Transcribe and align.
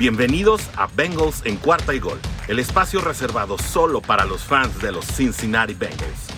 Bienvenidos 0.00 0.62
a 0.76 0.86
Bengals 0.86 1.42
en 1.44 1.56
cuarta 1.56 1.92
y 1.92 1.98
gol, 1.98 2.18
el 2.48 2.58
espacio 2.58 3.02
reservado 3.02 3.58
solo 3.58 4.00
para 4.00 4.24
los 4.24 4.42
fans 4.42 4.80
de 4.80 4.92
los 4.92 5.04
Cincinnati 5.04 5.74
Bengals. 5.74 6.28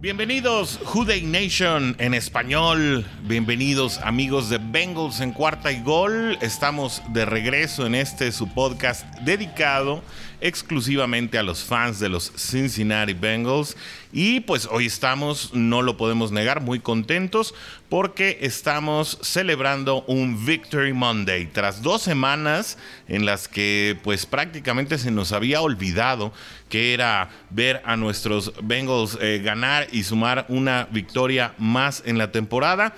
Bienvenidos 0.00 0.80
Juday 0.84 1.20
Nation 1.22 1.94
en 1.98 2.14
español. 2.14 3.04
Bienvenidos 3.24 3.98
amigos 3.98 4.48
de 4.48 4.56
Bengals 4.56 5.20
en 5.20 5.32
cuarta 5.32 5.70
y 5.72 5.82
gol. 5.82 6.38
Estamos 6.40 7.02
de 7.08 7.26
regreso 7.26 7.84
en 7.84 7.96
este 7.96 8.32
su 8.32 8.48
podcast 8.48 9.04
dedicado 9.20 10.02
exclusivamente 10.40 11.38
a 11.38 11.42
los 11.42 11.64
fans 11.64 11.98
de 11.98 12.08
los 12.08 12.32
Cincinnati 12.36 13.12
Bengals. 13.12 13.76
Y 14.12 14.40
pues 14.40 14.68
hoy 14.70 14.86
estamos, 14.86 15.52
no 15.52 15.82
lo 15.82 15.96
podemos 15.96 16.32
negar, 16.32 16.60
muy 16.60 16.80
contentos 16.80 17.54
porque 17.88 18.38
estamos 18.40 19.18
celebrando 19.22 20.02
un 20.06 20.44
Victory 20.46 20.92
Monday. 20.92 21.46
Tras 21.46 21.82
dos 21.82 22.02
semanas 22.02 22.78
en 23.08 23.26
las 23.26 23.48
que 23.48 23.98
pues 24.02 24.26
prácticamente 24.26 24.98
se 24.98 25.10
nos 25.10 25.32
había 25.32 25.60
olvidado 25.60 26.32
que 26.68 26.94
era 26.94 27.30
ver 27.50 27.82
a 27.84 27.96
nuestros 27.96 28.52
Bengals 28.62 29.18
eh, 29.20 29.40
ganar 29.44 29.88
y 29.92 30.02
sumar 30.02 30.46
una 30.48 30.88
victoria 30.90 31.54
más 31.58 32.02
en 32.06 32.18
la 32.18 32.32
temporada 32.32 32.94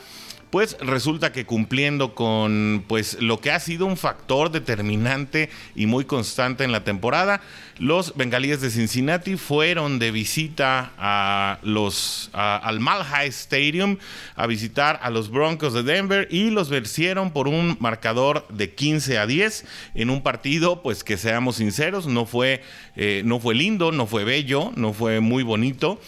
pues 0.51 0.77
resulta 0.81 1.33
que 1.33 1.45
cumpliendo 1.45 2.15
con 2.15 2.85
pues 2.89 3.21
lo 3.21 3.41
que 3.41 3.51
ha 3.51 3.61
sido 3.61 3.87
un 3.87 3.97
factor 3.97 4.51
determinante 4.51 5.51
y 5.75 5.87
muy 5.87 6.05
constante 6.05 6.65
en 6.65 6.73
la 6.73 6.85
temporada, 6.85 7.41
los 7.79 8.17
bengalíes 8.17 8.61
de 8.61 8.71
Cincinnati 8.71 9.37
fueron 9.37 9.99
de 9.99 10.11
visita 10.11 10.93
a 10.99 11.59
los 11.63 12.31
al 12.33 12.81
Malhai 12.81 13.29
Stadium 13.29 13.99
a 14.35 14.47
visitar 14.47 14.99
a 15.03 15.11
los 15.11 15.31
Broncos 15.31 15.75
de 15.75 15.83
Denver 15.83 16.29
y 16.31 16.51
los 16.51 16.71
vencieron 16.71 17.31
por 17.31 17.47
un 17.47 17.77
marcador 17.81 18.47
de 18.49 18.75
15 18.75 19.19
a 19.19 19.27
10 19.27 19.65
en 19.95 20.11
un 20.11 20.23
partido 20.23 20.83
pues 20.83 21.05
que 21.05 21.17
seamos 21.17 21.57
sinceros 21.57 22.07
no 22.07 22.27
fue 22.27 22.63
eh, 22.97 23.23
no 23.25 23.39
fue 23.39 23.55
lindo, 23.55 23.93
no 23.93 24.07
fue 24.07 24.25
bello, 24.25 24.73
no 24.75 24.93
fue 24.93 25.21
muy 25.21 25.43
bonito 25.43 26.01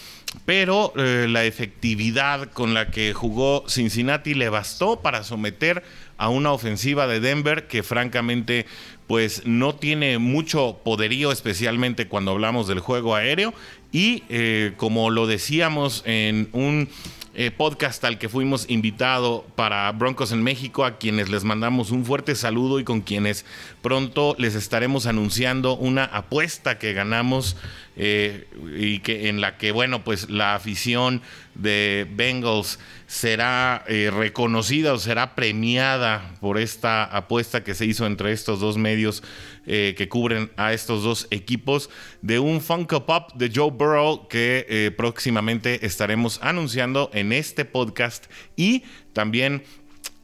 pero 0.45 0.93
eh, 0.95 1.27
la 1.29 1.45
efectividad 1.45 2.51
con 2.51 2.73
la 2.73 2.89
que 2.89 3.13
jugó 3.13 3.65
Cincinnati 3.67 4.33
le 4.33 4.49
bastó 4.49 5.01
para 5.01 5.23
someter 5.23 5.83
a 6.17 6.29
una 6.29 6.51
ofensiva 6.51 7.07
de 7.07 7.19
Denver 7.19 7.67
que 7.67 7.83
francamente 7.83 8.65
pues 9.07 9.43
no 9.45 9.75
tiene 9.75 10.19
mucho 10.19 10.79
poderío 10.83 11.31
especialmente 11.31 12.07
cuando 12.07 12.31
hablamos 12.31 12.67
del 12.67 12.79
juego 12.79 13.15
aéreo. 13.15 13.53
Y 13.91 14.23
eh, 14.29 14.73
como 14.77 15.09
lo 15.09 15.27
decíamos 15.27 16.03
en 16.05 16.47
un 16.53 16.87
eh, 17.33 17.49
podcast 17.49 18.03
al 18.03 18.17
que 18.17 18.27
fuimos 18.27 18.69
invitado 18.69 19.45
para 19.55 19.89
Broncos 19.93 20.33
en 20.33 20.43
México, 20.43 20.83
a 20.83 20.97
quienes 20.97 21.29
les 21.29 21.45
mandamos 21.45 21.91
un 21.91 22.03
fuerte 22.03 22.35
saludo 22.35 22.77
y 22.79 22.83
con 22.83 22.99
quienes 22.99 23.45
pronto 23.81 24.35
les 24.37 24.53
estaremos 24.53 25.05
anunciando 25.05 25.77
una 25.77 26.03
apuesta 26.03 26.77
que 26.77 26.91
ganamos 26.91 27.55
eh, 28.03 28.47
y 28.79 28.97
que 29.01 29.29
en 29.29 29.41
la 29.41 29.59
que, 29.59 29.71
bueno, 29.71 30.03
pues 30.03 30.27
la 30.27 30.55
afición 30.55 31.21
de 31.53 32.07
Bengals 32.09 32.79
será 33.05 33.85
eh, 33.87 34.09
reconocida 34.11 34.93
o 34.93 34.97
será 34.97 35.35
premiada 35.35 36.33
por 36.39 36.57
esta 36.57 37.03
apuesta 37.03 37.63
que 37.63 37.75
se 37.75 37.85
hizo 37.85 38.07
entre 38.07 38.31
estos 38.31 38.59
dos 38.59 38.75
medios 38.75 39.21
eh, 39.67 39.93
que 39.95 40.09
cubren 40.09 40.49
a 40.57 40.73
estos 40.73 41.03
dos 41.03 41.27
equipos 41.29 41.91
de 42.23 42.39
un 42.39 42.61
Funko 42.61 43.05
Pop 43.05 43.33
de 43.35 43.51
Joe 43.53 43.69
Burrow 43.69 44.27
que 44.27 44.91
próximamente 44.97 45.85
estaremos 45.85 46.39
anunciando 46.41 47.11
en 47.13 47.31
este 47.31 47.65
podcast 47.65 48.25
y 48.55 48.83
también 49.13 49.61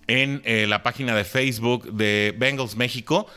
en 0.08 0.42
la 0.68 0.82
página 0.82 1.16
de 1.16 1.26
Facebook 1.26 1.94
de 1.94 2.34
Bengals 2.40 2.76
México 2.76 3.28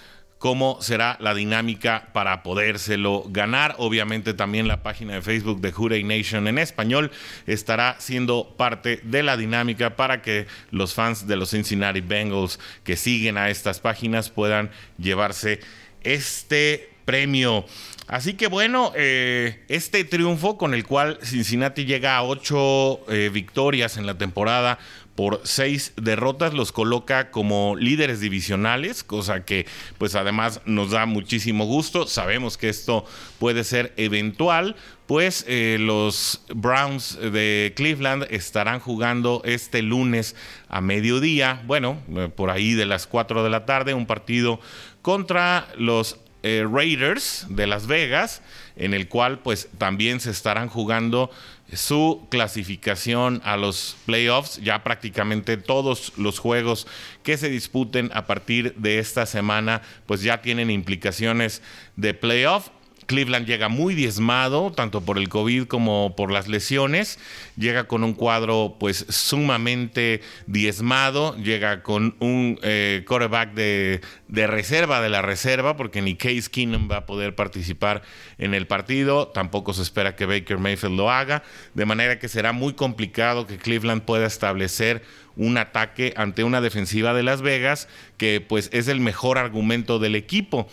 cómo 0.41 0.78
será 0.80 1.19
la 1.20 1.34
dinámica 1.34 2.09
para 2.14 2.42
podérselo 2.42 3.25
ganar. 3.28 3.75
Obviamente 3.76 4.32
también 4.32 4.69
la 4.69 4.82
página 4.82 5.12
de 5.12 5.20
Facebook 5.20 5.60
de 5.60 5.69
Hurray 5.76 6.03
Nation 6.03 6.48
en 6.48 6.56
español 6.56 7.10
estará 7.47 7.97
siendo 7.98 8.54
parte 8.56 9.00
de 9.04 9.22
la 9.22 9.37
dinámica 9.37 9.97
para 9.97 10.22
que 10.22 10.47
los 10.70 10.94
fans 10.94 11.26
de 11.26 11.37
los 11.37 11.50
Cincinnati 11.50 12.00
Bengals 12.00 12.59
que 12.84 12.97
siguen 12.97 13.37
a 13.37 13.50
estas 13.50 13.81
páginas 13.81 14.31
puedan 14.31 14.70
llevarse 14.97 15.60
este 16.04 16.89
premio. 17.10 17.65
Así 18.06 18.34
que 18.34 18.47
bueno, 18.47 18.93
eh, 18.94 19.65
este 19.69 20.04
triunfo 20.04 20.56
con 20.56 20.75
el 20.75 20.87
cual 20.87 21.19
Cincinnati 21.25 21.84
llega 21.84 22.16
a 22.16 22.22
ocho 22.22 23.00
eh, 23.09 23.31
victorias 23.32 23.97
en 23.97 24.06
la 24.06 24.16
temporada 24.16 24.78
por 25.16 25.41
seis 25.44 25.93
derrotas 25.97 26.54
los 26.54 26.72
coloca 26.72 27.31
como 27.31 27.76
líderes 27.76 28.20
divisionales, 28.20 29.03
cosa 29.03 29.44
que 29.44 29.66
pues 29.99 30.15
además 30.15 30.60
nos 30.66 30.93
da 30.93 31.04
muchísimo 31.04 31.66
gusto. 31.66 32.06
Sabemos 32.06 32.56
que 32.56 32.69
esto 32.69 33.04
puede 33.38 33.65
ser 33.65 33.93
eventual, 33.97 34.76
pues 35.06 35.44
eh, 35.49 35.78
los 35.81 36.43
Browns 36.54 37.19
de 37.20 37.72
Cleveland 37.76 38.28
estarán 38.31 38.78
jugando 38.78 39.43
este 39.44 39.82
lunes 39.82 40.37
a 40.69 40.81
mediodía, 40.81 41.62
bueno, 41.66 41.99
por 42.37 42.50
ahí 42.50 42.75
de 42.75 42.87
las 42.87 43.06
4 43.06 43.43
de 43.43 43.50
la 43.50 43.66
tarde, 43.66 43.94
un 43.94 44.06
partido 44.06 44.60
contra 45.03 45.69
los 45.76 46.19
eh, 46.42 46.66
Raiders 46.70 47.46
de 47.48 47.66
Las 47.66 47.86
Vegas, 47.86 48.42
en 48.76 48.94
el 48.94 49.08
cual 49.08 49.40
pues 49.40 49.68
también 49.78 50.20
se 50.20 50.30
estarán 50.30 50.68
jugando 50.68 51.30
su 51.72 52.26
clasificación 52.30 53.40
a 53.44 53.56
los 53.56 53.96
playoffs. 54.06 54.56
Ya 54.62 54.82
prácticamente 54.82 55.56
todos 55.56 56.12
los 56.16 56.38
juegos 56.38 56.86
que 57.22 57.36
se 57.36 57.48
disputen 57.48 58.10
a 58.14 58.26
partir 58.26 58.74
de 58.76 58.98
esta 58.98 59.26
semana, 59.26 59.82
pues 60.06 60.22
ya 60.22 60.42
tienen 60.42 60.70
implicaciones 60.70 61.62
de 61.96 62.14
playoff. 62.14 62.70
Cleveland 63.10 63.44
llega 63.44 63.69
muy 63.69 63.97
diezmado, 63.97 64.71
tanto 64.71 65.00
por 65.00 65.19
el 65.19 65.28
COVID 65.28 65.65
como 65.65 66.15
por 66.15 66.31
las 66.31 66.47
lesiones. 66.47 67.19
Llega 67.56 67.88
con 67.88 68.04
un 68.04 68.15
cuadro 68.15 68.76
pues 68.78 69.04
sumamente 69.09 70.21
diezmado. 70.47 71.37
Llega 71.37 71.82
con 71.82 72.15
un 72.20 72.60
eh, 72.62 73.03
quarterback 73.09 73.53
de, 73.54 74.00
reserva 74.28 75.00
de 75.00 75.09
la 75.09 75.22
reserva, 75.22 75.76
porque 75.76 76.03
ni 76.03 76.15
Case 76.15 76.49
Keenum 76.49 76.88
va 76.88 76.99
a 76.99 77.06
poder 77.06 77.34
participar 77.34 78.03
en 78.38 78.54
el 78.54 78.69
partido. 78.69 79.26
Tampoco 79.26 79.75
se 79.75 79.82
espera 79.82 80.15
que 80.15 80.26
Baker 80.26 80.59
Mayfield 80.59 80.97
lo 80.97 81.10
haga. 81.10 81.43
De 81.75 81.87
manera 81.87 82.20
que 82.20 82.28
será 82.28 82.53
muy 82.53 82.75
complicado 82.75 83.49
que 83.49 83.59
Cleveland 83.59 84.03
pueda 84.03 84.28
establecer 84.28 85.03
un 85.34 85.59
ataque 85.59 86.15
ante 86.16 86.44
una 86.44 86.60
defensiva 86.60 87.12
de 87.12 87.25
Las 87.25 87.43
Vegas 87.43 87.88
que 88.19 88.41
pues 88.41 88.70
es 88.72 88.87
el 88.87 89.00
mejor 89.00 89.37
argumento 89.37 89.99
del 89.99 90.15
equipo. 90.15 90.69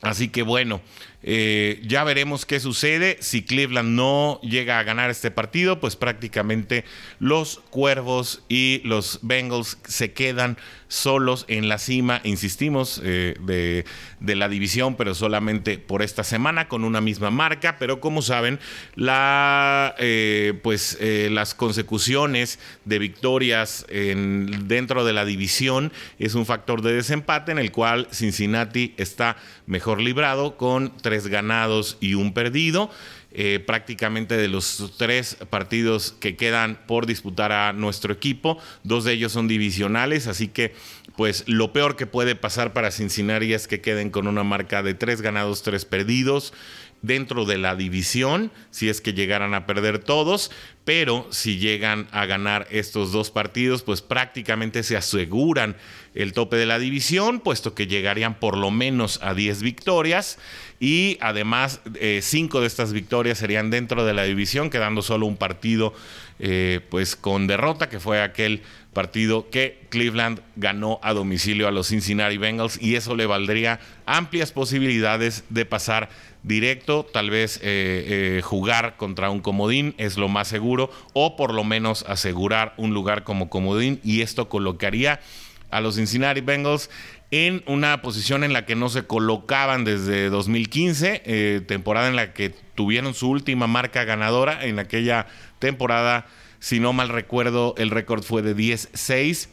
Así 0.00 0.28
que 0.28 0.42
bueno, 0.42 0.80
eh, 1.22 1.82
ya 1.84 2.04
veremos 2.04 2.46
qué 2.46 2.60
sucede. 2.60 3.18
Si 3.20 3.42
Cleveland 3.42 3.90
no 3.90 4.40
llega 4.42 4.78
a 4.78 4.84
ganar 4.84 5.10
este 5.10 5.30
partido, 5.30 5.80
pues 5.80 5.96
prácticamente 5.96 6.84
los 7.18 7.60
Cuervos 7.70 8.42
y 8.48 8.80
los 8.84 9.18
Bengals 9.22 9.78
se 9.84 10.12
quedan 10.12 10.58
solos 10.86 11.44
en 11.48 11.68
la 11.68 11.78
cima, 11.78 12.22
insistimos, 12.24 13.02
eh, 13.04 13.34
de, 13.40 14.34
la 14.36 14.48
división, 14.48 14.96
pero 14.96 15.14
solamente 15.14 15.78
por 15.78 16.02
esta 16.02 16.24
semana 16.24 16.68
con 16.68 16.84
una 16.84 17.00
misma 17.00 17.30
marca. 17.30 17.76
Pero 17.78 18.00
como 18.00 18.22
saben, 18.22 18.60
eh, 18.96 20.54
pues, 20.62 20.98
las 21.00 21.54
consecuciones 21.54 22.58
de 22.84 22.98
victorias 22.98 23.84
en, 23.88 24.68
dentro 24.68 25.04
de 25.04 25.12
la 25.12 25.24
división 25.24 25.92
es 26.18 26.34
un 26.34 26.46
factor 26.46 26.80
de 26.82 26.92
desempate 26.92 27.52
en 27.52 27.58
el 27.58 27.72
cual 27.72 28.08
Cincinnati 28.12 28.94
está 28.96 29.36
mejor 29.66 30.00
librado 30.00 30.56
con 30.56 30.92
tres 31.08 31.26
ganados 31.26 31.96
y 32.00 32.12
un 32.12 32.34
perdido. 32.34 32.90
Eh, 33.30 33.62
prácticamente 33.66 34.36
de 34.36 34.48
los 34.48 34.94
tres 34.96 35.36
partidos 35.48 36.14
que 36.18 36.34
quedan 36.36 36.78
por 36.86 37.06
disputar 37.06 37.52
a 37.52 37.72
nuestro 37.72 38.12
equipo, 38.12 38.58
dos 38.84 39.04
de 39.04 39.12
ellos 39.12 39.32
son 39.32 39.48
divisionales, 39.48 40.26
así 40.26 40.48
que 40.48 40.74
pues 41.16 41.44
lo 41.46 41.72
peor 41.72 41.96
que 41.96 42.06
puede 42.06 42.36
pasar 42.36 42.72
para 42.72 42.90
Cincinnati 42.90 43.52
es 43.52 43.68
que 43.68 43.80
queden 43.80 44.10
con 44.10 44.28
una 44.28 44.44
marca 44.44 44.82
de 44.82 44.94
tres 44.94 45.20
ganados, 45.20 45.62
tres 45.62 45.84
perdidos 45.84 46.52
dentro 47.02 47.44
de 47.44 47.58
la 47.58 47.76
división, 47.76 48.50
si 48.70 48.88
es 48.88 49.00
que 49.00 49.12
llegaran 49.12 49.54
a 49.54 49.66
perder 49.66 49.98
todos, 49.98 50.50
pero 50.84 51.26
si 51.30 51.58
llegan 51.58 52.08
a 52.10 52.26
ganar 52.26 52.66
estos 52.70 53.12
dos 53.12 53.30
partidos, 53.30 53.82
pues 53.82 54.02
prácticamente 54.02 54.82
se 54.82 54.96
aseguran 54.96 55.76
el 56.14 56.32
tope 56.32 56.56
de 56.56 56.66
la 56.66 56.78
división, 56.78 57.40
puesto 57.40 57.74
que 57.74 57.86
llegarían 57.86 58.40
por 58.40 58.56
lo 58.56 58.70
menos 58.70 59.20
a 59.22 59.34
10 59.34 59.62
victorias 59.62 60.38
y 60.80 61.18
además 61.20 61.80
eh, 61.94 62.20
cinco 62.22 62.60
de 62.60 62.66
estas 62.66 62.92
victorias 62.92 63.38
serían 63.38 63.70
dentro 63.70 64.04
de 64.04 64.14
la 64.14 64.24
división, 64.24 64.70
quedando 64.70 65.02
solo 65.02 65.26
un 65.26 65.36
partido 65.36 65.94
eh, 66.38 66.80
pues 66.88 67.16
con 67.16 67.46
derrota, 67.46 67.88
que 67.88 67.98
fue 67.98 68.22
aquel 68.22 68.62
partido 68.92 69.50
que 69.50 69.86
Cleveland 69.90 70.40
ganó 70.56 71.00
a 71.02 71.12
domicilio 71.12 71.66
a 71.66 71.70
los 71.70 71.88
Cincinnati 71.88 72.36
Bengals. 72.36 72.80
Y 72.80 72.94
eso 72.94 73.16
le 73.16 73.26
valdría 73.26 73.80
amplias 74.06 74.52
posibilidades 74.52 75.44
de 75.50 75.66
pasar 75.66 76.08
directo, 76.44 77.04
tal 77.04 77.30
vez 77.30 77.58
eh, 77.62 78.40
jugar 78.44 78.96
contra 78.96 79.30
un 79.30 79.40
comodín 79.40 79.94
es 79.98 80.16
lo 80.16 80.28
más 80.28 80.46
seguro 80.46 80.58
seguro 80.58 80.90
o 81.12 81.36
por 81.36 81.54
lo 81.54 81.62
menos 81.62 82.04
asegurar 82.08 82.74
un 82.76 82.92
lugar 82.92 83.22
como 83.22 83.48
comodín. 83.48 84.00
Y 84.02 84.22
esto 84.22 84.48
colocaría 84.48 85.20
a 85.70 85.80
los 85.80 85.96
Cincinnati 85.96 86.40
Bengals 86.40 86.90
en 87.30 87.62
una 87.66 88.00
posición 88.00 88.42
en 88.42 88.52
la 88.52 88.64
que 88.64 88.74
no 88.74 88.88
se 88.88 89.06
colocaban 89.06 89.84
desde 89.84 90.30
2015, 90.30 91.22
eh, 91.24 91.60
temporada 91.66 92.08
en 92.08 92.16
la 92.16 92.32
que 92.32 92.50
tuvieron 92.74 93.14
su 93.14 93.28
última 93.28 93.66
marca 93.66 94.04
ganadora. 94.04 94.64
En 94.64 94.78
aquella 94.78 95.26
temporada, 95.58 96.26
si 96.58 96.80
no 96.80 96.92
mal 96.92 97.10
recuerdo, 97.10 97.74
el 97.76 97.90
récord 97.90 98.22
fue 98.22 98.42
de 98.42 98.56
10-6 98.56 99.48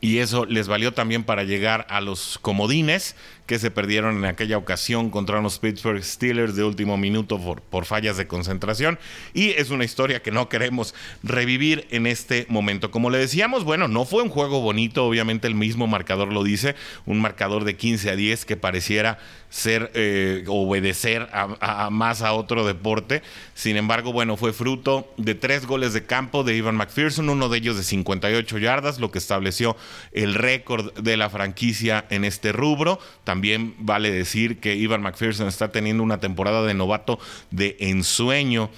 y 0.00 0.18
eso 0.18 0.44
les 0.44 0.68
valió 0.68 0.92
también 0.92 1.24
para 1.24 1.44
llegar 1.44 1.86
a 1.88 2.02
los 2.02 2.38
comodines 2.38 3.16
que 3.46 3.58
se 3.58 3.70
perdieron 3.70 4.16
en 4.16 4.24
aquella 4.24 4.58
ocasión 4.58 5.10
contra 5.10 5.40
los 5.40 5.58
Pittsburgh 5.58 6.02
Steelers 6.02 6.56
de 6.56 6.64
último 6.64 6.96
minuto 6.96 7.38
por, 7.38 7.62
por, 7.62 7.84
fallas 7.84 8.16
de 8.16 8.26
concentración. 8.26 8.98
Y 9.34 9.50
es 9.50 9.70
una 9.70 9.84
historia 9.84 10.20
que 10.20 10.32
no 10.32 10.48
queremos 10.48 10.94
revivir 11.22 11.86
en 11.90 12.06
este 12.06 12.46
momento. 12.48 12.90
Como 12.90 13.10
le 13.10 13.18
decíamos, 13.18 13.64
bueno, 13.64 13.88
no 13.88 14.04
fue 14.04 14.22
un 14.22 14.30
juego 14.30 14.60
bonito, 14.60 15.04
obviamente 15.04 15.46
el 15.46 15.54
mismo 15.54 15.86
marcador 15.86 16.32
lo 16.32 16.42
dice, 16.42 16.74
un 17.06 17.20
marcador 17.20 17.64
de 17.64 17.76
15 17.76 18.10
a 18.10 18.16
10 18.16 18.44
que 18.44 18.56
pareciera 18.56 19.18
ser 19.48 19.90
eh, 19.94 20.44
obedecer 20.48 21.28
a, 21.32 21.88
más 21.90 22.22
a 22.22 22.32
otro 22.32 22.66
deporte. 22.66 23.22
Sin 23.54 23.76
embargo, 23.76 24.12
bueno, 24.12 24.36
fue 24.36 24.52
fruto 24.52 25.12
de 25.16 25.34
tres 25.34 25.66
goles 25.66 25.92
de 25.92 26.04
campo 26.04 26.44
de 26.44 26.56
Ivan 26.56 26.76
McPherson, 26.76 27.28
uno 27.28 27.48
de 27.48 27.58
ellos 27.58 27.76
de 27.76 27.84
58 27.84 28.58
yardas, 28.58 28.98
lo 28.98 29.10
que 29.10 29.18
estableció 29.18 29.76
el 30.12 30.34
récord 30.34 30.92
de 30.98 31.16
la 31.16 31.30
franquicia 31.30 32.04
en 32.10 32.24
este 32.24 32.52
rubro. 32.52 32.98
También 33.24 33.35
vale 33.78 34.10
decir 34.10 34.58
que 34.58 34.74
Ivan 34.76 35.02
McPherson 35.02 35.48
está 35.48 35.72
teniendo 35.72 36.02
una 36.02 36.20
temporada 36.20 36.62
de 36.64 36.74
novato 36.74 37.18
de 37.50 37.76
ensueño 37.80 38.70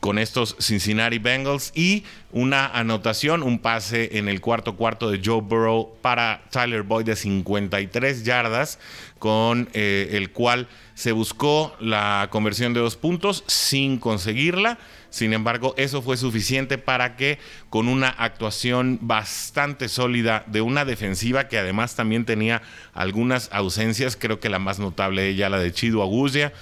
con 0.00 0.18
estos 0.18 0.56
Cincinnati 0.58 1.18
Bengals 1.18 1.72
y 1.74 2.04
una 2.32 2.66
anotación, 2.66 3.42
un 3.42 3.58
pase 3.58 4.18
en 4.18 4.28
el 4.28 4.40
cuarto 4.40 4.76
cuarto 4.76 5.10
de 5.10 5.20
Joe 5.22 5.42
Burrow 5.42 5.94
para 6.00 6.42
Tyler 6.50 6.82
Boyd 6.82 7.04
de 7.04 7.16
53 7.16 8.24
yardas, 8.24 8.78
con 9.18 9.68
eh, 9.74 10.10
el 10.12 10.30
cual 10.30 10.68
se 10.94 11.12
buscó 11.12 11.74
la 11.80 12.28
conversión 12.30 12.72
de 12.72 12.80
dos 12.80 12.96
puntos 12.96 13.44
sin 13.46 13.98
conseguirla. 13.98 14.78
Sin 15.10 15.32
embargo, 15.32 15.74
eso 15.76 16.02
fue 16.02 16.16
suficiente 16.16 16.78
para 16.78 17.16
que 17.16 17.38
con 17.68 17.88
una 17.88 18.08
actuación 18.08 18.98
bastante 19.02 19.88
sólida 19.88 20.44
de 20.46 20.60
una 20.60 20.84
defensiva 20.84 21.48
que 21.48 21.58
además 21.58 21.96
también 21.96 22.24
tenía 22.24 22.62
algunas 22.94 23.48
ausencias, 23.52 24.16
creo 24.16 24.40
que 24.40 24.48
la 24.48 24.58
más 24.58 24.78
notable 24.78 25.28
ella 25.28 25.48
la 25.48 25.58
de 25.58 25.72
Chido 25.72 26.02
Agusia, 26.02 26.52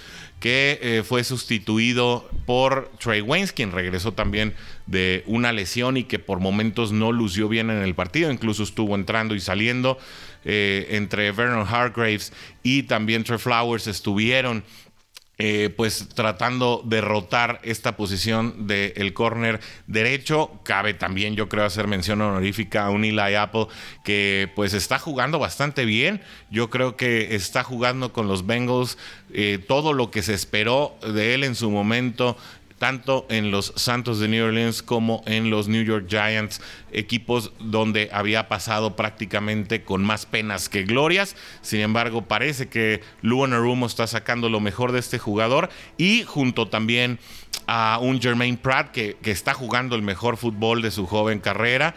que 0.41 0.79
eh, 0.81 1.03
fue 1.05 1.25
sustituido 1.25 2.31
por 2.47 2.91
Trey 3.01 3.21
Waynes, 3.21 3.53
quien 3.53 3.73
regresó 3.73 4.13
también 4.13 4.55
de 4.87 5.25
una 5.27 5.53
lesión 5.53 5.97
y 5.97 6.05
que 6.05 6.19
por 6.19 6.39
momentos 6.39 6.93
no 6.93 7.13
lució 7.13 7.49
bien 7.49 7.71
en 7.71 7.83
el 7.83 7.95
partido, 7.95 8.31
incluso 8.31 8.63
estuvo 8.63 8.95
entrando 8.95 9.35
y 9.35 9.41
saliendo. 9.41 9.99
Eh, 10.45 10.97
entre 10.97 11.33
Vernon 11.33 11.67
Hargraves 11.67 12.33
y 12.63 12.85
también 12.85 13.25
Trey 13.25 13.39
Flowers 13.39 13.89
estuvieron 13.89 14.63
eh, 15.41 15.73
pues 15.77 16.09
tratando 16.15 16.83
de 16.85 17.01
rotar 17.01 17.61
esta 17.63 17.97
posición 17.97 18.67
del 18.67 19.13
corner 19.15 19.61
derecho. 19.87 20.51
Cabe 20.65 20.95
también, 20.95 21.37
yo 21.37 21.49
creo, 21.49 21.65
hacer 21.65 21.87
mención 21.87 22.21
honorífica 22.21 22.87
a 22.87 22.91
un 22.91 23.05
Eli 23.05 23.37
Apple 23.37 23.69
que 24.03 24.51
pues 24.57 24.75
está 24.75 24.99
jugando 24.99 25.39
bastante 25.39 25.85
bien. 25.85 26.21
Yo 26.51 26.71
creo 26.71 26.97
que 26.97 27.37
está 27.37 27.63
jugando 27.63 28.13
con 28.13 28.27
los 28.27 28.47
Bengals 28.47 28.99
eh, 29.33 29.59
todo 29.67 29.93
lo 29.93 30.11
que 30.11 30.23
se 30.23 30.35
esperó 30.35 30.97
de 31.03 31.35
él 31.35 31.45
en 31.45 31.55
su 31.55 31.71
momento 31.71 32.37
tanto 32.79 33.27
en 33.29 33.51
los 33.51 33.73
Santos 33.77 34.21
de 34.21 34.29
New 34.29 34.47
Orleans 34.47 34.83
como 34.83 35.23
en 35.27 35.51
los 35.51 35.69
New 35.69 35.85
York 35.85 36.07
Giants, 36.09 36.61
equipos 36.93 37.53
donde 37.59 38.09
había 38.13 38.49
pasado 38.49 38.97
prácticamente 38.97 39.83
con 39.83 40.05
más 40.05 40.27
penas 40.27 40.69
que 40.69 40.85
glorias. 40.85 41.37
Sin 41.61 41.81
embargo, 41.81 42.23
parece 42.23 42.69
que 42.69 43.03
Luan 43.23 43.53
Arumo 43.53 43.87
está 43.87 44.07
sacando 44.07 44.49
lo 44.49 44.61
mejor 44.61 44.93
de 44.93 45.01
este 45.01 45.19
jugador 45.19 45.69
y 45.97 46.23
junto 46.23 46.69
también 46.69 47.19
a 47.67 47.99
un 48.01 48.21
Jermaine 48.21 48.57
Pratt 48.57 48.93
que, 48.93 49.17
que 49.23 49.31
está 49.31 49.55
jugando 49.55 49.97
el 49.97 50.03
mejor 50.03 50.37
fútbol 50.37 50.81
de 50.83 50.91
su 50.91 51.07
joven 51.07 51.41
carrera 51.41 51.95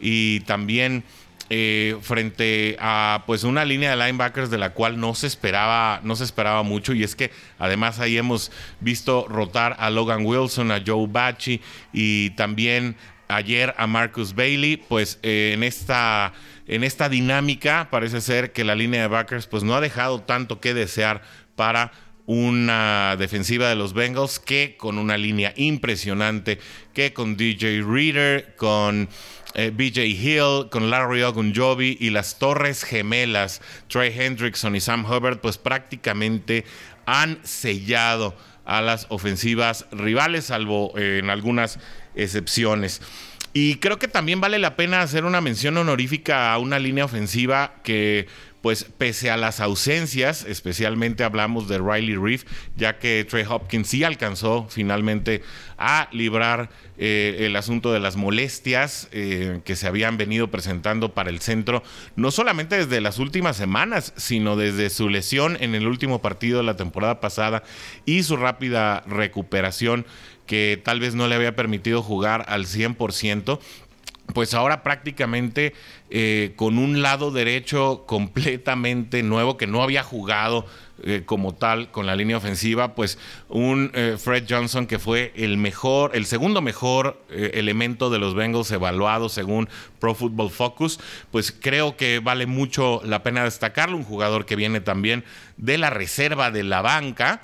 y 0.00 0.40
también 0.40 1.04
eh, 1.50 1.96
frente 2.00 2.76
a 2.80 3.24
pues 3.26 3.44
una 3.44 3.64
línea 3.64 3.90
de 3.90 3.96
linebackers 3.96 4.50
de 4.50 4.56
la 4.56 4.70
cual 4.70 4.98
no 4.98 5.14
se 5.14 5.26
esperaba 5.26 6.00
no 6.02 6.16
se 6.16 6.24
esperaba 6.24 6.62
mucho. 6.62 6.94
Y 6.94 7.02
es 7.02 7.14
que 7.14 7.30
además 7.58 8.00
ahí 8.00 8.16
hemos 8.16 8.50
visto 8.80 9.26
rotar 9.28 9.76
a 9.78 9.90
Logan 9.90 10.24
Wilson 10.24 10.72
a 10.72 10.82
Joe 10.84 11.06
Bachi 11.06 11.60
y 11.92 12.30
también 12.30 12.96
ayer 13.28 13.74
a 13.76 13.86
Marcus 13.86 14.34
Bailey. 14.34 14.76
Pues 14.76 15.18
eh, 15.22 15.52
en 15.54 15.62
esta 15.62 16.32
en 16.66 16.82
esta 16.82 17.08
dinámica 17.08 17.88
parece 17.90 18.20
ser 18.20 18.52
que 18.52 18.64
la 18.64 18.74
línea 18.74 19.02
de 19.02 19.08
backers 19.08 19.46
pues 19.46 19.62
no 19.62 19.74
ha 19.74 19.80
dejado 19.80 20.22
tanto 20.22 20.60
que 20.60 20.72
desear 20.72 21.22
para 21.56 21.92
una 22.26 23.16
defensiva 23.16 23.68
de 23.68 23.74
los 23.74 23.92
Bengals 23.92 24.38
que 24.38 24.76
con 24.78 24.98
una 24.98 25.18
línea 25.18 25.52
impresionante, 25.56 26.58
que 26.94 27.12
con 27.12 27.36
DJ 27.36 27.82
Reader, 27.82 28.56
con 28.56 29.08
eh, 29.54 29.70
BJ 29.70 30.06
Hill, 30.06 30.68
con 30.70 30.90
Larry 30.90 31.22
Ogunjobi 31.22 31.96
y 32.00 32.10
las 32.10 32.38
Torres 32.38 32.84
Gemelas, 32.84 33.60
Trey 33.88 34.12
Hendrickson 34.16 34.74
y 34.76 34.80
Sam 34.80 35.04
Hubbard, 35.04 35.40
pues 35.40 35.58
prácticamente 35.58 36.64
han 37.06 37.38
sellado 37.44 38.34
a 38.64 38.80
las 38.82 39.06
ofensivas 39.10 39.86
rivales, 39.92 40.46
salvo 40.46 40.92
eh, 40.96 41.18
en 41.22 41.30
algunas 41.30 41.78
excepciones. 42.14 43.00
Y 43.52 43.76
creo 43.76 44.00
que 44.00 44.08
también 44.08 44.40
vale 44.40 44.58
la 44.58 44.74
pena 44.74 45.00
hacer 45.00 45.24
una 45.24 45.40
mención 45.40 45.76
honorífica 45.76 46.52
a 46.52 46.58
una 46.58 46.80
línea 46.80 47.04
ofensiva 47.04 47.74
que 47.84 48.26
pues 48.64 48.84
pese 48.84 49.30
a 49.30 49.36
las 49.36 49.60
ausencias, 49.60 50.46
especialmente 50.48 51.22
hablamos 51.22 51.68
de 51.68 51.76
Riley 51.76 52.16
Reef, 52.16 52.44
ya 52.76 52.98
que 52.98 53.26
Trey 53.28 53.44
Hopkins 53.46 53.88
sí 53.88 54.04
alcanzó 54.04 54.68
finalmente 54.70 55.42
a 55.76 56.08
librar 56.12 56.70
eh, 56.96 57.40
el 57.40 57.56
asunto 57.56 57.92
de 57.92 58.00
las 58.00 58.16
molestias 58.16 59.10
eh, 59.12 59.60
que 59.66 59.76
se 59.76 59.86
habían 59.86 60.16
venido 60.16 60.50
presentando 60.50 61.12
para 61.12 61.28
el 61.28 61.40
centro, 61.40 61.82
no 62.16 62.30
solamente 62.30 62.78
desde 62.78 63.02
las 63.02 63.18
últimas 63.18 63.58
semanas, 63.58 64.14
sino 64.16 64.56
desde 64.56 64.88
su 64.88 65.10
lesión 65.10 65.58
en 65.60 65.74
el 65.74 65.86
último 65.86 66.22
partido 66.22 66.56
de 66.56 66.64
la 66.64 66.78
temporada 66.78 67.20
pasada 67.20 67.64
y 68.06 68.22
su 68.22 68.38
rápida 68.38 69.02
recuperación 69.06 70.06
que 70.46 70.80
tal 70.82 71.00
vez 71.00 71.14
no 71.14 71.26
le 71.26 71.34
había 71.34 71.56
permitido 71.56 72.02
jugar 72.02 72.44
al 72.48 72.66
100%, 72.66 73.58
pues 74.32 74.54
ahora 74.54 74.82
prácticamente 74.82 75.74
eh, 76.10 76.52
con 76.56 76.78
un 76.78 77.02
lado 77.02 77.30
derecho 77.30 78.04
completamente 78.06 79.22
nuevo 79.22 79.56
que 79.56 79.66
no 79.66 79.82
había 79.82 80.02
jugado 80.02 80.66
eh, 81.02 81.22
como 81.26 81.54
tal 81.54 81.90
con 81.90 82.06
la 82.06 82.16
línea 82.16 82.36
ofensiva, 82.36 82.94
pues 82.94 83.18
un 83.48 83.90
eh, 83.94 84.16
Fred 84.18 84.44
Johnson 84.48 84.86
que 84.86 84.98
fue 84.98 85.32
el 85.36 85.58
mejor, 85.58 86.12
el 86.14 86.24
segundo 86.24 86.62
mejor 86.62 87.22
elemento 87.30 88.10
de 88.10 88.18
los 88.18 88.34
Bengals 88.34 88.70
evaluado 88.70 89.28
según 89.28 89.68
Pro 89.98 90.14
Football 90.14 90.50
Focus, 90.50 91.00
pues 91.30 91.52
creo 91.52 91.96
que 91.96 92.20
vale 92.20 92.46
mucho 92.46 93.02
la 93.04 93.22
pena 93.22 93.44
destacarlo, 93.44 93.96
un 93.96 94.04
jugador 94.04 94.46
que 94.46 94.56
viene 94.56 94.80
también 94.80 95.24
de 95.56 95.78
la 95.78 95.90
reserva 95.90 96.50
de 96.50 96.64
la 96.64 96.80
banca 96.80 97.40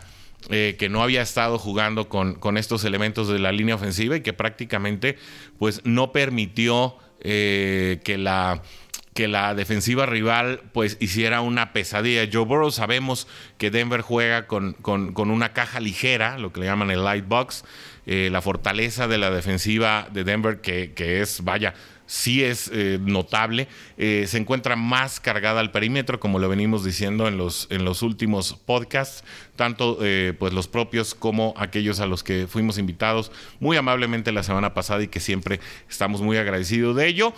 eh, 0.49 0.77
que 0.79 0.89
no 0.89 1.03
había 1.03 1.23
estado 1.23 1.59
jugando 1.59 2.09
con, 2.09 2.35
con, 2.35 2.57
estos 2.57 2.85
elementos 2.85 3.29
de 3.29 3.39
la 3.39 3.53
línea 3.53 3.75
ofensiva 3.75 4.17
y 4.17 4.23
que 4.23 4.33
prácticamente 4.33 5.19
pues 5.59 5.83
no 5.85 6.13
permitió 6.13 6.97
eh, 7.21 8.01
que 8.05 8.17
la 8.17 8.63
que 9.15 9.29
la 9.29 9.55
defensiva 9.55 10.07
rival 10.07 10.63
pues 10.73 10.97
hiciera 11.01 11.41
una 11.41 11.73
pesadilla. 11.73 12.29
Joe 12.33 12.45
Burrow 12.45 12.71
sabemos 12.71 13.27
que 13.59 13.71
Denver 13.71 14.03
juega 14.03 14.47
con, 14.47 14.75
con, 14.75 15.31
una 15.31 15.53
caja 15.53 15.81
ligera, 15.81 16.39
lo 16.39 16.53
que 16.53 16.61
le 16.61 16.67
llaman 16.67 16.91
el 16.91 17.05
light 17.05 17.27
box. 17.27 17.65
Eh, 18.07 18.29
la 18.31 18.41
fortaleza 18.41 19.09
de 19.09 19.19
la 19.19 19.31
defensiva 19.31 20.09
de 20.13 20.25
Denver, 20.25 20.61
que, 20.61 20.95
que 20.95 21.21
es, 21.21 21.45
vaya, 21.45 21.75
sí 22.11 22.43
es 22.43 22.69
eh, 22.75 22.99
notable. 23.01 23.69
Eh, 23.97 24.25
se 24.27 24.37
encuentra 24.37 24.75
más 24.75 25.21
cargada 25.21 25.61
al 25.61 25.71
perímetro, 25.71 26.19
como 26.19 26.41
lo 26.41 26.49
venimos 26.49 26.85
diciendo 26.85 27.29
en 27.29 27.39
los, 27.39 27.69
en 27.71 27.85
los 27.85 28.03
últimos 28.03 28.55
podcasts, 28.67 29.23
tanto 29.55 29.97
eh, 30.03 30.35
pues 30.37 30.53
los 30.53 30.67
propios 30.67 31.15
como 31.15 31.55
aquellos 31.57 32.01
a 32.01 32.07
los 32.07 32.25
que 32.25 32.49
fuimos 32.49 32.79
invitados 32.79 33.31
muy 33.61 33.77
amablemente 33.77 34.33
la 34.33 34.43
semana 34.43 34.75
pasada 34.75 35.05
y 35.05 35.07
que 35.07 35.21
siempre 35.21 35.61
estamos 35.89 36.21
muy 36.21 36.37
agradecidos 36.37 36.97
de 36.97 37.07
ello. 37.07 37.33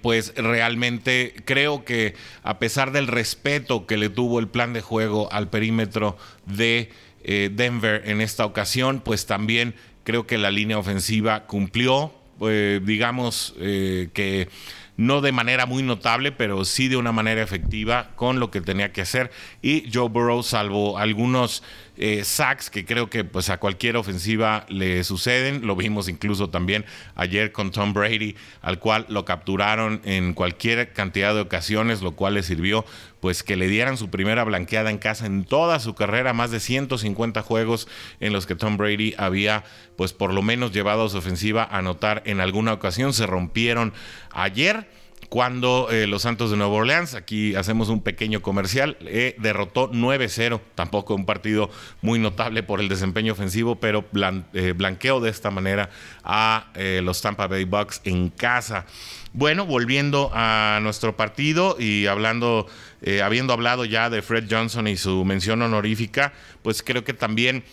pues 0.00 0.32
realmente 0.34 1.34
creo 1.44 1.84
que 1.84 2.14
a 2.42 2.58
pesar 2.58 2.90
del 2.90 3.06
respeto 3.06 3.86
que 3.86 3.98
le 3.98 4.08
tuvo 4.08 4.38
el 4.38 4.48
plan 4.48 4.72
de 4.72 4.80
juego 4.80 5.30
al 5.30 5.50
perímetro 5.50 6.16
de 6.46 6.90
Denver 7.22 8.02
en 8.06 8.22
esta 8.22 8.46
ocasión, 8.46 9.02
pues 9.04 9.26
también 9.26 9.74
creo 10.04 10.26
que 10.26 10.38
la 10.38 10.50
línea 10.50 10.78
ofensiva 10.78 11.46
cumplió, 11.46 12.14
eh, 12.48 12.80
digamos 12.82 13.54
eh, 13.58 14.10
que 14.12 14.48
no 14.96 15.20
de 15.20 15.32
manera 15.32 15.66
muy 15.66 15.82
notable, 15.82 16.32
pero 16.32 16.64
sí 16.64 16.88
de 16.88 16.96
una 16.96 17.12
manera 17.12 17.42
efectiva 17.42 18.10
con 18.14 18.40
lo 18.40 18.50
que 18.50 18.60
tenía 18.60 18.92
que 18.92 19.00
hacer. 19.00 19.30
Y 19.62 19.90
Joe 19.92 20.08
Burrow, 20.08 20.42
salvo 20.42 20.98
algunos 20.98 21.62
eh, 21.96 22.24
sacks 22.24 22.70
que 22.70 22.86
creo 22.86 23.10
que 23.10 23.22
pues 23.24 23.50
a 23.50 23.58
cualquier 23.58 23.96
ofensiva 23.96 24.64
le 24.68 25.04
suceden. 25.04 25.66
Lo 25.66 25.76
vimos 25.76 26.08
incluso 26.08 26.48
también 26.48 26.84
ayer 27.14 27.52
con 27.52 27.70
Tom 27.70 27.92
Brady, 27.92 28.36
al 28.62 28.78
cual 28.78 29.06
lo 29.08 29.24
capturaron 29.24 30.00
en 30.04 30.34
cualquier 30.34 30.92
cantidad 30.92 31.34
de 31.34 31.42
ocasiones, 31.42 32.02
lo 32.02 32.12
cual 32.12 32.34
le 32.34 32.42
sirvió 32.42 32.84
pues 33.20 33.42
que 33.42 33.56
le 33.56 33.68
dieran 33.68 33.96
su 33.96 34.10
primera 34.10 34.42
blanqueada 34.42 34.90
en 34.90 34.98
casa 34.98 35.26
en 35.26 35.44
toda 35.44 35.78
su 35.78 35.94
carrera, 35.94 36.32
más 36.32 36.50
de 36.50 36.58
150 36.58 37.42
juegos 37.42 37.86
en 38.18 38.32
los 38.32 38.46
que 38.46 38.56
Tom 38.56 38.76
Brady 38.76 39.14
había 39.16 39.64
pues 39.96 40.12
por 40.12 40.32
lo 40.32 40.42
menos 40.42 40.72
llevado 40.72 41.04
a 41.04 41.08
su 41.08 41.18
ofensiva 41.18 41.62
a 41.62 41.78
anotar 41.78 42.22
en 42.24 42.40
alguna 42.40 42.72
ocasión. 42.72 43.12
Se 43.12 43.26
rompieron 43.26 43.92
ayer 44.32 44.88
cuando 45.32 45.88
eh, 45.90 46.06
los 46.06 46.20
Santos 46.20 46.50
de 46.50 46.58
Nueva 46.58 46.74
Orleans, 46.74 47.14
aquí 47.14 47.54
hacemos 47.54 47.88
un 47.88 48.02
pequeño 48.02 48.42
comercial, 48.42 48.98
eh, 49.00 49.34
derrotó 49.38 49.90
9-0, 49.90 50.60
tampoco 50.74 51.14
un 51.14 51.24
partido 51.24 51.70
muy 52.02 52.18
notable 52.18 52.62
por 52.62 52.80
el 52.80 52.90
desempeño 52.90 53.32
ofensivo, 53.32 53.76
pero 53.76 54.04
eh, 54.52 54.74
blanqueó 54.76 55.20
de 55.20 55.30
esta 55.30 55.50
manera 55.50 55.88
a 56.22 56.66
los 57.02 57.22
Tampa 57.22 57.46
Bay 57.46 57.64
Bucks 57.64 58.02
en 58.04 58.28
casa. 58.28 58.84
Bueno, 59.32 59.64
volviendo 59.64 60.30
a 60.34 60.80
nuestro 60.82 61.16
partido 61.16 61.76
y 61.78 62.06
hablando, 62.08 62.66
habiendo 63.24 63.54
hablado 63.54 63.86
ya 63.86 64.10
de 64.10 64.20
Fred 64.20 64.44
Johnson 64.50 64.86
y 64.86 64.98
su 64.98 65.24
mención 65.24 65.62
honorífica, 65.62 66.34
pues 66.60 66.82
creo 66.82 67.04
que 67.04 67.14
también 67.14 67.64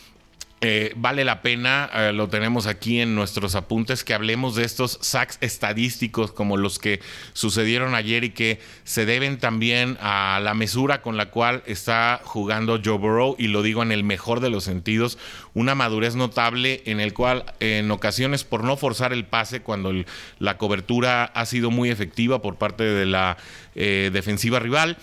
eh, 0.62 0.92
vale 0.98 1.24
la 1.24 1.42
pena, 1.42 1.90
eh, 1.94 2.12
lo 2.12 2.28
tenemos 2.28 2.68
aquí 2.68 3.00
en 3.00 3.16
nuestros 3.16 3.56
apuntes, 3.56 4.04
que 4.04 4.14
hablemos 4.14 4.56
de 4.56 4.66
estos 4.66 5.00
sacks 5.02 5.38
estadísticos 5.40 6.34
como 6.34 6.58
los 6.58 6.80
que 6.80 7.00
sucedieron 7.32 7.96
ayer 7.96 8.26
y 8.26 8.32
que 8.32 8.60
se 8.84 9.06
deben 9.06 9.40
también 9.40 9.98
a 10.02 10.42
la 10.44 10.54
mesura 10.54 11.02
con 11.02 11.16
la 11.16 11.28
cual 11.28 11.64
está 11.66 12.20
jugando 12.26 12.82
Joe 12.84 12.98
Burrow, 12.98 13.36
y 13.40 13.48
lo 13.48 13.62
digo 13.62 13.84
en 13.84 13.94
el 13.94 14.04
mejor 14.04 14.42
de 14.42 14.50
los 14.50 14.66
sentidos, 14.66 15.18
una 15.54 15.76
madurez 15.76 16.16
notable 16.16 16.84
en 16.86 17.00
el 17.00 17.14
cual 17.14 17.46
en 17.62 17.90
ocasiones 17.90 18.44
por 18.44 18.66
no 18.66 18.76
forzar 18.76 19.14
el 19.14 19.26
pase 19.26 19.62
cuando 19.62 19.94
la 20.40 20.58
cobertura 20.58 21.24
ha 21.24 21.46
sido 21.46 21.72
muy 21.72 21.90
efectiva 21.90 22.42
por 22.42 22.58
parte 22.58 22.84
de 22.84 23.06
la 23.06 23.38
eh, 23.76 24.10
defensiva 24.12 24.60
rival, 24.60 24.98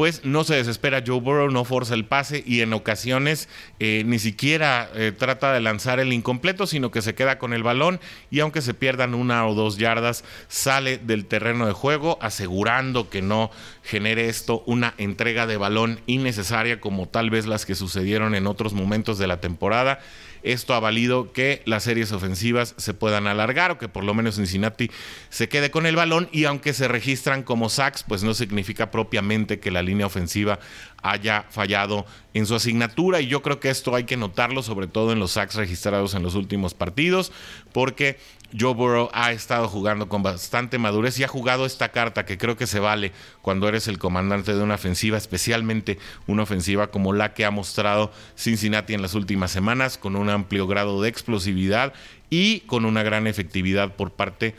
pues 0.00 0.24
no 0.24 0.44
se 0.44 0.54
desespera 0.54 1.04
Joe 1.06 1.20
Burrow, 1.20 1.50
no 1.50 1.66
forza 1.66 1.92
el 1.92 2.06
pase 2.06 2.42
y 2.46 2.62
en 2.62 2.72
ocasiones 2.72 3.50
eh, 3.80 4.02
ni 4.06 4.18
siquiera 4.18 4.88
eh, 4.94 5.12
trata 5.12 5.52
de 5.52 5.60
lanzar 5.60 6.00
el 6.00 6.14
incompleto, 6.14 6.66
sino 6.66 6.90
que 6.90 7.02
se 7.02 7.14
queda 7.14 7.38
con 7.38 7.52
el 7.52 7.62
balón 7.62 8.00
y 8.30 8.40
aunque 8.40 8.62
se 8.62 8.72
pierdan 8.72 9.14
una 9.14 9.46
o 9.46 9.54
dos 9.54 9.76
yardas, 9.76 10.24
sale 10.48 10.96
del 10.96 11.26
terreno 11.26 11.66
de 11.66 11.74
juego 11.74 12.16
asegurando 12.22 13.10
que 13.10 13.20
no 13.20 13.50
genere 13.82 14.30
esto 14.30 14.62
una 14.64 14.94
entrega 14.96 15.46
de 15.46 15.58
balón 15.58 16.00
innecesaria 16.06 16.80
como 16.80 17.06
tal 17.06 17.28
vez 17.28 17.44
las 17.44 17.66
que 17.66 17.74
sucedieron 17.74 18.34
en 18.34 18.46
otros 18.46 18.72
momentos 18.72 19.18
de 19.18 19.26
la 19.26 19.42
temporada. 19.42 19.98
Esto 20.42 20.74
ha 20.74 20.80
valido 20.80 21.32
que 21.32 21.62
las 21.64 21.84
series 21.84 22.12
ofensivas 22.12 22.74
se 22.76 22.94
puedan 22.94 23.26
alargar 23.26 23.70
o 23.70 23.78
que 23.78 23.88
por 23.88 24.04
lo 24.04 24.14
menos 24.14 24.36
Cincinnati 24.36 24.90
se 25.28 25.48
quede 25.48 25.70
con 25.70 25.86
el 25.86 25.96
balón 25.96 26.28
y 26.32 26.44
aunque 26.44 26.72
se 26.72 26.88
registran 26.88 27.42
como 27.42 27.68
sacks, 27.68 28.02
pues 28.02 28.22
no 28.22 28.34
significa 28.34 28.90
propiamente 28.90 29.60
que 29.60 29.70
la 29.70 29.82
línea 29.82 30.06
ofensiva 30.06 30.58
haya 31.02 31.44
fallado 31.50 32.06
en 32.34 32.46
su 32.46 32.54
asignatura. 32.54 33.20
Y 33.20 33.26
yo 33.26 33.42
creo 33.42 33.60
que 33.60 33.70
esto 33.70 33.94
hay 33.94 34.04
que 34.04 34.16
notarlo 34.16 34.62
sobre 34.62 34.86
todo 34.86 35.12
en 35.12 35.18
los 35.18 35.32
sacks 35.32 35.54
registrados 35.54 36.14
en 36.14 36.22
los 36.22 36.34
últimos 36.34 36.74
partidos 36.74 37.32
porque 37.72 38.18
Joe 38.58 38.74
Burrow 38.74 39.10
ha 39.12 39.32
estado 39.32 39.68
jugando 39.68 40.08
con 40.08 40.22
bastante 40.22 40.78
madurez 40.78 41.18
y 41.18 41.24
ha 41.24 41.28
jugado 41.28 41.66
esta 41.66 41.90
carta 41.90 42.24
que 42.24 42.38
creo 42.38 42.56
que 42.56 42.66
se 42.66 42.80
vale 42.80 43.12
cuando 43.42 43.68
eres 43.68 43.88
el 43.88 43.98
comandante 43.98 44.54
de 44.54 44.62
una 44.62 44.74
ofensiva, 44.74 45.16
especialmente 45.16 45.98
una 46.26 46.42
ofensiva 46.42 46.90
como 46.90 47.12
la 47.12 47.32
que 47.34 47.44
ha 47.44 47.50
mostrado 47.50 48.12
Cincinnati 48.36 48.94
en 48.94 49.02
las 49.02 49.14
últimas 49.14 49.50
semanas, 49.50 49.98
con 49.98 50.16
un 50.16 50.30
amplio 50.30 50.66
grado 50.66 51.00
de 51.02 51.08
explosividad 51.08 51.92
y 52.28 52.60
con 52.60 52.84
una 52.84 53.02
gran 53.02 53.26
efectividad 53.26 53.94
por 53.94 54.10
parte 54.12 54.54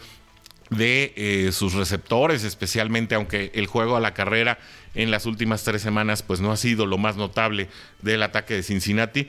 de 0.69 1.13
eh, 1.17 1.51
sus 1.51 1.74
receptores, 1.74 2.45
especialmente 2.45 3.15
aunque 3.15 3.51
el 3.55 3.67
juego 3.67 3.98
a 3.98 4.00
la 4.00 4.13
carrera 4.13 4.57
en 4.95 5.12
las 5.12 5.25
últimas 5.25 5.63
tres 5.63 5.81
semanas 5.81 6.24
pues 6.24 6.39
no 6.39 6.51
ha 6.51 6.57
sido 6.57 6.86
lo 6.86 6.98
más 6.98 7.17
notable 7.17 7.67
del 8.01 8.24
ataque 8.24 8.53
de 8.53 8.63
Cincinnati 8.63 9.27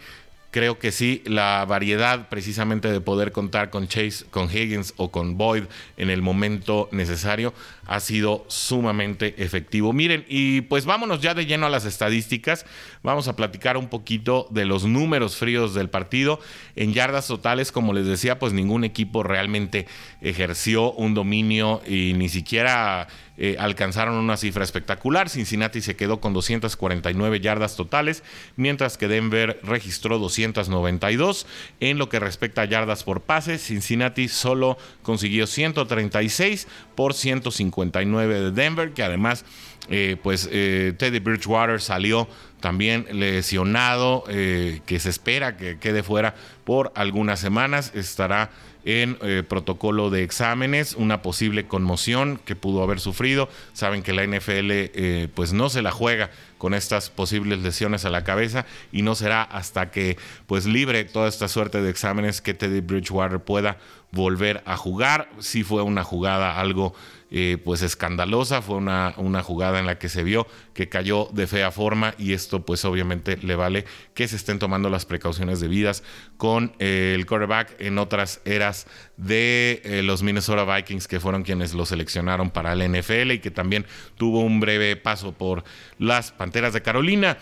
creo 0.53 0.79
que 0.79 0.93
sí, 0.93 1.23
la 1.25 1.65
variedad 1.65 2.29
precisamente 2.29 2.93
de 2.93 3.01
poder 3.01 3.33
contar 3.33 3.71
con 3.71 3.89
Chase, 3.89 4.27
con 4.31 4.55
Higgins 4.55 4.93
o 4.99 5.11
con 5.11 5.39
Boyd 5.39 5.65
en 5.97 6.11
el 6.11 6.21
momento 6.21 6.89
necesario 6.93 7.55
ha 7.87 7.99
sido 8.01 8.45
sumamente 8.49 9.35
efectivo. 9.43 9.93
Miren, 9.93 10.25
y 10.29 10.61
pues 10.63 10.85
vámonos 10.85 11.21
ya 11.21 11.35
de 11.35 11.47
lleno 11.47 11.67
a 11.67 11.71
las 11.71 11.85
estadísticas. 11.85 12.67
Vamos 13.03 13.29
a 13.29 13.35
platicar 13.35 13.77
un 13.77 13.89
poquito 13.89 14.47
de 14.51 14.67
los 14.67 14.85
números 14.85 15.37
fríos 15.37 15.75
del 15.75 15.89
partido. 15.89 16.39
En 16.77 16.93
yardas 16.93 17.27
totales, 17.27 17.73
como 17.73 17.93
les 17.93 18.07
decía, 18.07 18.39
pues 18.39 18.53
ningún 18.53 18.85
equipo 18.85 19.23
realmente 19.23 19.87
ejerció 20.21 20.93
un 20.93 21.15
dominio 21.15 21.83
y 21.87 22.13
ni 22.13 22.29
siquiera 22.29 23.09
eh, 23.39 23.57
alcanzaron 23.59 24.15
una 24.15 24.37
cifra 24.37 24.63
espectacular. 24.63 25.29
Cincinnati 25.29 25.81
se 25.81 25.97
quedó 25.97 26.21
con 26.21 26.33
249 26.33 27.41
yardas 27.41 27.77
totales, 27.77 28.23
mientras 28.57 28.99
que 28.99 29.09
Denver 29.09 29.59
registró 29.63 30.19
292. 30.43 31.47
En 31.81 31.99
lo 31.99 32.09
que 32.09 32.21
respecta 32.21 32.63
a 32.63 32.67
yardas 32.67 33.05
por 33.05 33.21
pase, 33.21 33.59
Cincinnati 33.59 34.29
solo 34.29 34.77
consiguió 35.03 35.47
136 35.47 36.67
por 36.95 37.15
159 37.15 38.41
de 38.41 38.51
Denver, 38.51 38.93
que 38.93 39.03
además, 39.03 39.45
eh, 39.89 40.17
pues 40.23 40.49
eh, 40.53 40.95
Teddy 40.97 41.19
Bridgewater 41.19 41.81
salió 41.81 42.29
también 42.61 43.07
lesionado, 43.11 44.23
que 44.25 44.99
se 45.01 45.11
espera 45.11 45.57
que 45.57 45.79
quede 45.79 46.05
fuera 46.05 46.37
por 46.65 46.93
algunas 46.95 47.41
semanas. 47.41 47.91
Estará 47.93 48.51
en 48.85 49.17
eh, 49.23 49.43
protocolo 49.47 50.11
de 50.11 50.23
exámenes, 50.23 50.95
una 50.95 51.23
posible 51.23 51.67
conmoción 51.67 52.41
que 52.45 52.57
pudo 52.57 52.83
haber 52.83 53.01
sufrido. 53.01 53.49
Saben 53.73 54.03
que 54.03 54.13
la 54.13 54.27
NFL 54.27 54.71
eh, 54.71 55.29
pues 55.35 55.53
no 55.53 55.69
se 55.69 55.83
la 55.83 55.91
juega 55.91 56.31
con 56.59 56.75
estas 56.75 57.11
posibles 57.11 57.61
lesiones 57.61 58.05
a 58.05 58.11
la 58.11 58.25
cabeza 58.25 58.67
y 58.91 59.03
no 59.03 59.15
será 59.15 59.43
hasta 59.43 59.91
que 59.91 60.17
pues 60.47 60.67
libre 60.67 61.05
toda 61.05 61.29
esta 61.29 61.49
suerte 61.49 61.83
de 61.83 61.91
exámenes 61.91 62.41
que 62.41 62.55
Teddy 62.55 62.81
Bridgewater 62.81 63.41
pueda 63.41 63.79
volver 64.11 64.63
a 64.67 64.77
jugar. 64.77 65.29
Si 65.39 65.63
fue 65.63 65.83
una 65.83 66.05
jugada 66.05 66.61
algo 66.61 66.95
eh, 67.35 67.57
pues 67.65 67.81
escandalosa, 67.81 68.61
fue 68.61 68.77
una, 68.77 69.15
una, 69.17 69.43
jugada 69.43 69.79
en 69.79 69.87
la 69.87 69.99
que 69.99 70.11
se 70.11 70.23
vio 70.23 70.47
que 70.75 70.91
cayó 70.91 71.31
de 71.33 71.47
fea 71.47 71.71
forma 71.71 72.15
y 72.19 72.35
esto 72.35 72.67
pues 72.67 72.85
obviamente 72.85 73.39
le 73.39 73.57
vale 73.57 73.87
que 74.13 74.29
se 74.29 74.37
estén 74.37 74.59
tomando 74.59 74.91
las 74.91 75.07
precauciones 75.07 75.59
debidas 75.59 76.03
con 76.37 76.75
eh, 76.79 77.15
el 77.15 77.25
quarterback 77.25 77.75
en 77.81 77.97
otras 77.97 78.43
eras 78.45 78.87
de 79.17 79.81
eh, 79.85 80.03
los 80.03 80.23
Minnesota 80.23 80.65
Vikings 80.65 81.09
que 81.09 81.21
fueron 81.21 81.43
quienes 81.43 81.73
lo 81.73 81.87
seleccionaron 81.87 82.51
para 82.51 82.75
el 82.75 82.87
NFL 82.93 83.31
y 83.31 83.39
que 83.39 83.51
también 83.51 83.87
tuvo 84.19 84.41
un 84.41 84.61
breve 84.61 84.97
paso 84.97 85.33
por 85.33 85.65
las 85.99 86.33
Panteras 86.33 86.75
de 86.75 86.83
Carolina. 86.83 87.39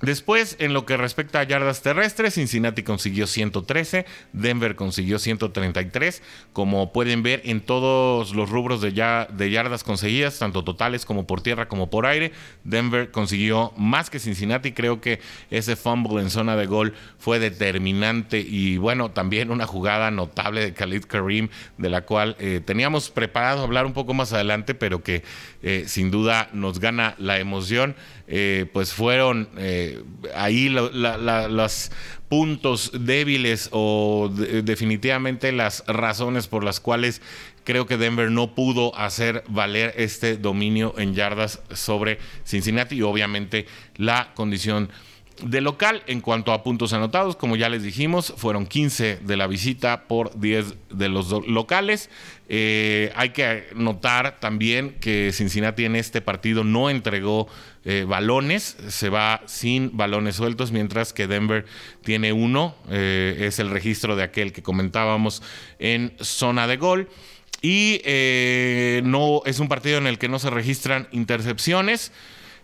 Después, 0.00 0.54
en 0.60 0.74
lo 0.74 0.86
que 0.86 0.96
respecta 0.96 1.40
a 1.40 1.42
yardas 1.42 1.82
terrestres, 1.82 2.34
Cincinnati 2.34 2.84
consiguió 2.84 3.26
113, 3.26 4.06
Denver 4.32 4.76
consiguió 4.76 5.18
133. 5.18 6.22
Como 6.52 6.92
pueden 6.92 7.24
ver 7.24 7.42
en 7.44 7.60
todos 7.60 8.32
los 8.32 8.48
rubros 8.48 8.80
de, 8.80 8.92
de, 8.92 9.50
yardas 9.50 9.82
conseguidas, 9.82 10.38
tanto 10.38 10.62
totales 10.62 11.04
como 11.04 11.26
por 11.26 11.40
tierra 11.40 11.66
como 11.66 11.90
por 11.90 12.06
aire, 12.06 12.30
Denver 12.62 13.10
consiguió 13.10 13.72
más 13.76 14.08
que 14.08 14.20
Cincinnati. 14.20 14.70
Creo 14.70 15.00
que 15.00 15.18
ese 15.50 15.74
fumble 15.74 16.22
en 16.22 16.30
zona 16.30 16.54
de 16.54 16.66
gol 16.66 16.94
fue 17.18 17.40
determinante 17.40 18.38
y 18.38 18.76
bueno, 18.76 19.10
también 19.10 19.50
una 19.50 19.66
jugada 19.66 20.12
notable 20.12 20.60
de 20.60 20.74
Khalid 20.74 21.06
Karim, 21.06 21.48
de 21.76 21.90
la 21.90 22.02
cual 22.02 22.36
eh, 22.38 22.60
teníamos 22.64 23.10
preparado 23.10 23.64
hablar 23.64 23.84
un 23.84 23.94
poco 23.94 24.14
más 24.14 24.32
adelante, 24.32 24.76
pero 24.76 25.02
que 25.02 25.24
eh, 25.62 25.84
sin 25.88 26.12
duda 26.12 26.50
nos 26.52 26.78
gana 26.78 27.16
la 27.18 27.40
emoción. 27.40 27.96
Eh, 28.30 28.66
pues 28.74 28.92
fueron 28.92 29.48
eh, 29.56 30.02
ahí 30.34 30.68
los 30.68 31.90
puntos 32.28 32.90
débiles 32.92 33.70
o 33.72 34.30
definitivamente 34.30 35.50
las 35.50 35.82
razones 35.86 36.46
por 36.46 36.62
las 36.62 36.78
cuales 36.78 37.22
creo 37.64 37.86
que 37.86 37.96
Denver 37.96 38.30
no 38.30 38.54
pudo 38.54 38.94
hacer 38.96 39.44
valer 39.48 39.94
este 39.96 40.36
dominio 40.36 40.94
en 40.98 41.14
yardas 41.14 41.62
sobre 41.72 42.18
Cincinnati 42.44 42.96
y 42.96 43.02
obviamente 43.02 43.66
la 43.96 44.32
condición 44.34 44.90
de 45.42 45.60
local, 45.60 46.02
en 46.06 46.20
cuanto 46.20 46.52
a 46.52 46.62
puntos 46.62 46.92
anotados, 46.92 47.36
como 47.36 47.56
ya 47.56 47.68
les 47.68 47.82
dijimos, 47.82 48.34
fueron 48.36 48.66
15 48.66 49.20
de 49.22 49.36
la 49.36 49.46
visita 49.46 50.04
por 50.08 50.38
10 50.38 50.74
de 50.90 51.08
los 51.08 51.30
locales. 51.46 52.10
Eh, 52.48 53.12
hay 53.14 53.30
que 53.30 53.68
notar 53.74 54.40
también 54.40 54.96
que 55.00 55.30
Cincinnati 55.32 55.84
en 55.84 55.96
este 55.96 56.20
partido 56.20 56.64
no 56.64 56.90
entregó 56.90 57.46
eh, 57.84 58.04
balones, 58.08 58.76
se 58.88 59.08
va 59.10 59.42
sin 59.46 59.96
balones 59.96 60.36
sueltos, 60.36 60.72
mientras 60.72 61.12
que 61.12 61.26
Denver 61.26 61.66
tiene 62.02 62.32
uno, 62.32 62.74
eh, 62.90 63.36
es 63.40 63.58
el 63.58 63.70
registro 63.70 64.16
de 64.16 64.24
aquel 64.24 64.52
que 64.52 64.62
comentábamos 64.62 65.42
en 65.78 66.14
zona 66.20 66.66
de 66.66 66.76
gol. 66.76 67.08
Y 67.60 68.00
no 69.02 69.42
es 69.44 69.58
un 69.58 69.66
partido 69.66 69.98
en 69.98 70.06
el 70.06 70.18
que 70.18 70.28
no 70.28 70.38
se 70.38 70.48
registran 70.48 71.08
intercepciones. 71.10 72.12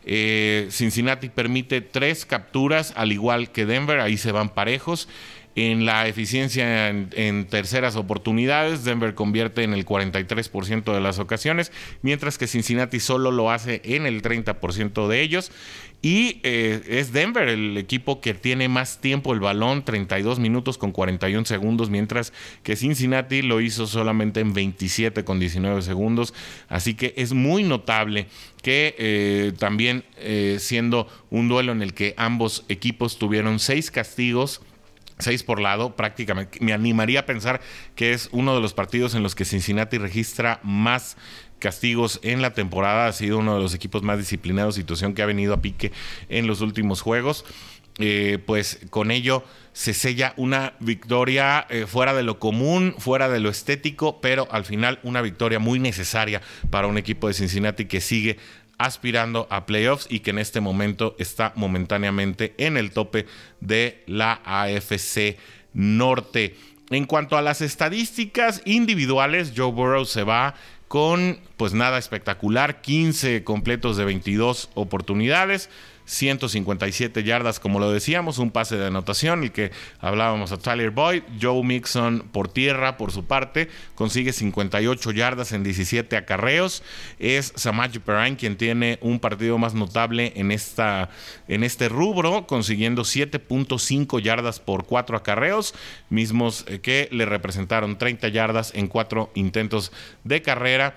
Eh, 0.06 0.68
Cincinnati 0.70 1.28
permite 1.28 1.80
tres 1.80 2.26
capturas, 2.26 2.92
al 2.96 3.12
igual 3.12 3.50
que 3.50 3.66
Denver, 3.66 4.00
ahí 4.00 4.16
se 4.16 4.32
van 4.32 4.50
parejos. 4.50 5.08
En 5.56 5.84
la 5.84 6.08
eficiencia 6.08 6.88
en, 6.88 7.46
terceras 7.46 7.94
oportunidades, 7.94 8.82
Denver 8.84 9.14
convierte 9.14 9.62
en 9.62 9.72
el 9.72 9.86
43% 9.86 10.92
de 10.92 11.00
las 11.00 11.20
ocasiones, 11.20 11.70
mientras 12.02 12.38
que 12.38 12.48
Cincinnati 12.48 12.98
solo 12.98 13.30
lo 13.30 13.52
hace 13.52 13.80
en 13.84 14.06
el 14.06 14.20
30% 14.20 15.06
de 15.06 15.20
ellos. 15.20 15.52
Y 16.02 16.40
eh, 16.42 16.82
es 16.86 17.12
Denver 17.12 17.48
el 17.48 17.78
equipo 17.78 18.20
que 18.20 18.34
tiene 18.34 18.68
más 18.68 19.00
tiempo 19.00 19.32
el 19.32 19.40
balón, 19.40 19.84
32 19.84 20.38
minutos 20.38 20.76
con 20.76 20.92
41 20.92 21.46
segundos, 21.46 21.88
mientras 21.88 22.32
que 22.62 22.76
Cincinnati 22.76 23.40
lo 23.40 23.60
hizo 23.60 23.86
solamente 23.86 24.40
en 24.40 24.52
27 24.52 25.24
con 25.24 25.38
19 25.38 25.80
segundos. 25.82 26.34
Así 26.68 26.94
que 26.94 27.14
es 27.16 27.32
muy 27.32 27.62
notable 27.62 28.26
que 28.60 28.94
eh, 28.98 29.52
también 29.58 30.04
eh, 30.18 30.58
siendo 30.58 31.08
un 31.30 31.48
duelo 31.48 31.72
en 31.72 31.80
el 31.80 31.94
que 31.94 32.12
ambos 32.18 32.64
equipos 32.68 33.18
tuvieron 33.18 33.58
seis 33.58 33.90
castigos, 33.90 34.60
seis 35.18 35.42
por 35.42 35.60
lado, 35.60 35.96
prácticamente. 35.96 36.58
Me 36.60 36.72
animaría 36.72 37.20
a 37.20 37.26
pensar 37.26 37.60
que 37.94 38.12
es 38.12 38.28
uno 38.32 38.54
de 38.54 38.60
los 38.60 38.74
partidos 38.74 39.14
en 39.14 39.22
los 39.22 39.34
que 39.34 39.44
Cincinnati 39.44 39.98
registra 39.98 40.60
más 40.62 41.16
castigos 41.58 42.20
en 42.22 42.42
la 42.42 42.52
temporada. 42.52 43.06
Ha 43.06 43.12
sido 43.12 43.38
uno 43.38 43.54
de 43.56 43.62
los 43.62 43.74
equipos 43.74 44.02
más 44.02 44.18
disciplinados, 44.18 44.74
situación 44.74 45.14
que 45.14 45.22
ha 45.22 45.26
venido 45.26 45.54
a 45.54 45.62
pique 45.62 45.92
en 46.28 46.46
los 46.46 46.60
últimos 46.60 47.00
juegos. 47.00 47.44
Eh, 48.00 48.38
pues 48.44 48.80
con 48.90 49.12
ello 49.12 49.44
se 49.72 49.94
sella 49.94 50.34
una 50.36 50.74
victoria 50.80 51.64
eh, 51.70 51.86
fuera 51.86 52.12
de 52.12 52.24
lo 52.24 52.40
común, 52.40 52.94
fuera 52.98 53.28
de 53.28 53.38
lo 53.38 53.50
estético, 53.50 54.20
pero 54.20 54.48
al 54.50 54.64
final 54.64 54.98
una 55.04 55.22
victoria 55.22 55.60
muy 55.60 55.78
necesaria 55.78 56.42
para 56.70 56.88
un 56.88 56.98
equipo 56.98 57.28
de 57.28 57.34
Cincinnati 57.34 57.84
que 57.84 58.00
sigue 58.00 58.36
aspirando 58.78 59.46
a 59.50 59.66
playoffs 59.66 60.06
y 60.10 60.20
que 60.20 60.30
en 60.30 60.38
este 60.38 60.60
momento 60.60 61.16
está 61.18 61.52
momentáneamente 61.56 62.54
en 62.58 62.76
el 62.76 62.90
tope 62.90 63.26
de 63.60 64.02
la 64.06 64.40
AFC 64.44 65.36
Norte. 65.72 66.56
En 66.90 67.06
cuanto 67.06 67.36
a 67.36 67.42
las 67.42 67.60
estadísticas 67.60 68.62
individuales, 68.64 69.52
Joe 69.56 69.72
Burrow 69.72 70.04
se 70.04 70.22
va 70.22 70.54
con 70.88 71.40
pues 71.56 71.72
nada 71.72 71.98
espectacular, 71.98 72.80
15 72.80 73.42
completos 73.42 73.96
de 73.96 74.04
22 74.04 74.70
oportunidades, 74.74 75.70
157 76.06 77.22
yardas, 77.24 77.60
como 77.60 77.80
lo 77.80 77.90
decíamos, 77.90 78.38
un 78.38 78.50
pase 78.50 78.76
de 78.76 78.86
anotación, 78.86 79.42
el 79.42 79.52
que 79.52 79.70
hablábamos 80.00 80.52
a 80.52 80.58
Tyler 80.58 80.90
Boyd. 80.90 81.22
Joe 81.40 81.62
Mixon 81.62 82.28
por 82.32 82.48
tierra, 82.48 82.96
por 82.96 83.12
su 83.12 83.24
parte, 83.24 83.68
consigue 83.94 84.32
58 84.32 85.10
yardas 85.12 85.52
en 85.52 85.62
17 85.62 86.16
acarreos. 86.16 86.82
Es 87.18 87.52
Samaji 87.56 87.98
Perrine 87.98 88.36
quien 88.36 88.56
tiene 88.56 88.98
un 89.00 89.20
partido 89.20 89.58
más 89.58 89.74
notable 89.74 90.32
en, 90.36 90.52
esta, 90.52 91.10
en 91.48 91.64
este 91.64 91.88
rubro, 91.88 92.46
consiguiendo 92.46 93.02
7.5 93.02 94.20
yardas 94.20 94.60
por 94.60 94.84
4 94.86 95.16
acarreos, 95.16 95.74
mismos 96.10 96.64
eh, 96.68 96.80
que 96.80 97.08
le 97.12 97.24
representaron 97.24 97.98
30 97.98 98.28
yardas 98.28 98.72
en 98.74 98.88
4 98.88 99.30
intentos 99.34 99.92
de 100.24 100.42
carrera 100.42 100.96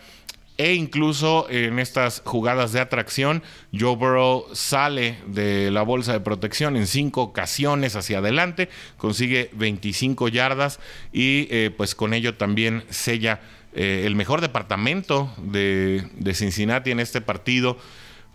e 0.57 0.73
incluso 0.73 1.47
en 1.49 1.77
estas 1.77 2.21
jugadas 2.25 2.71
de 2.71 2.79
atracción, 2.79 3.43
Joe 3.77 3.95
Burrow 3.95 4.45
sale 4.53 5.17
de 5.27 5.69
la 5.69 5.83
bolsa 5.83 6.13
de 6.13 6.19
protección 6.19 6.75
en 6.75 6.87
cinco 6.87 7.21
ocasiones 7.21 7.95
hacia 7.95 8.17
adelante, 8.17 8.69
consigue 8.97 9.51
25 9.53 10.27
yardas 10.29 10.79
y 11.13 11.47
eh, 11.51 11.71
pues 11.75 11.93
con 11.93 12.13
ello 12.13 12.35
también 12.35 12.83
sella 12.89 13.39
eh, 13.73 14.03
el 14.05 14.15
mejor 14.15 14.41
departamento 14.41 15.31
de, 15.37 16.09
Cincinnati 16.33 16.89
en 16.89 16.99
este 16.99 17.21
partido, 17.21 17.77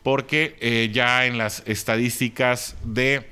porque 0.05 0.57
eh, 0.61 0.91
ya 0.93 1.27
en 1.27 1.39
las 1.39 1.65
estadísticas 1.67 2.77
de 2.85 3.29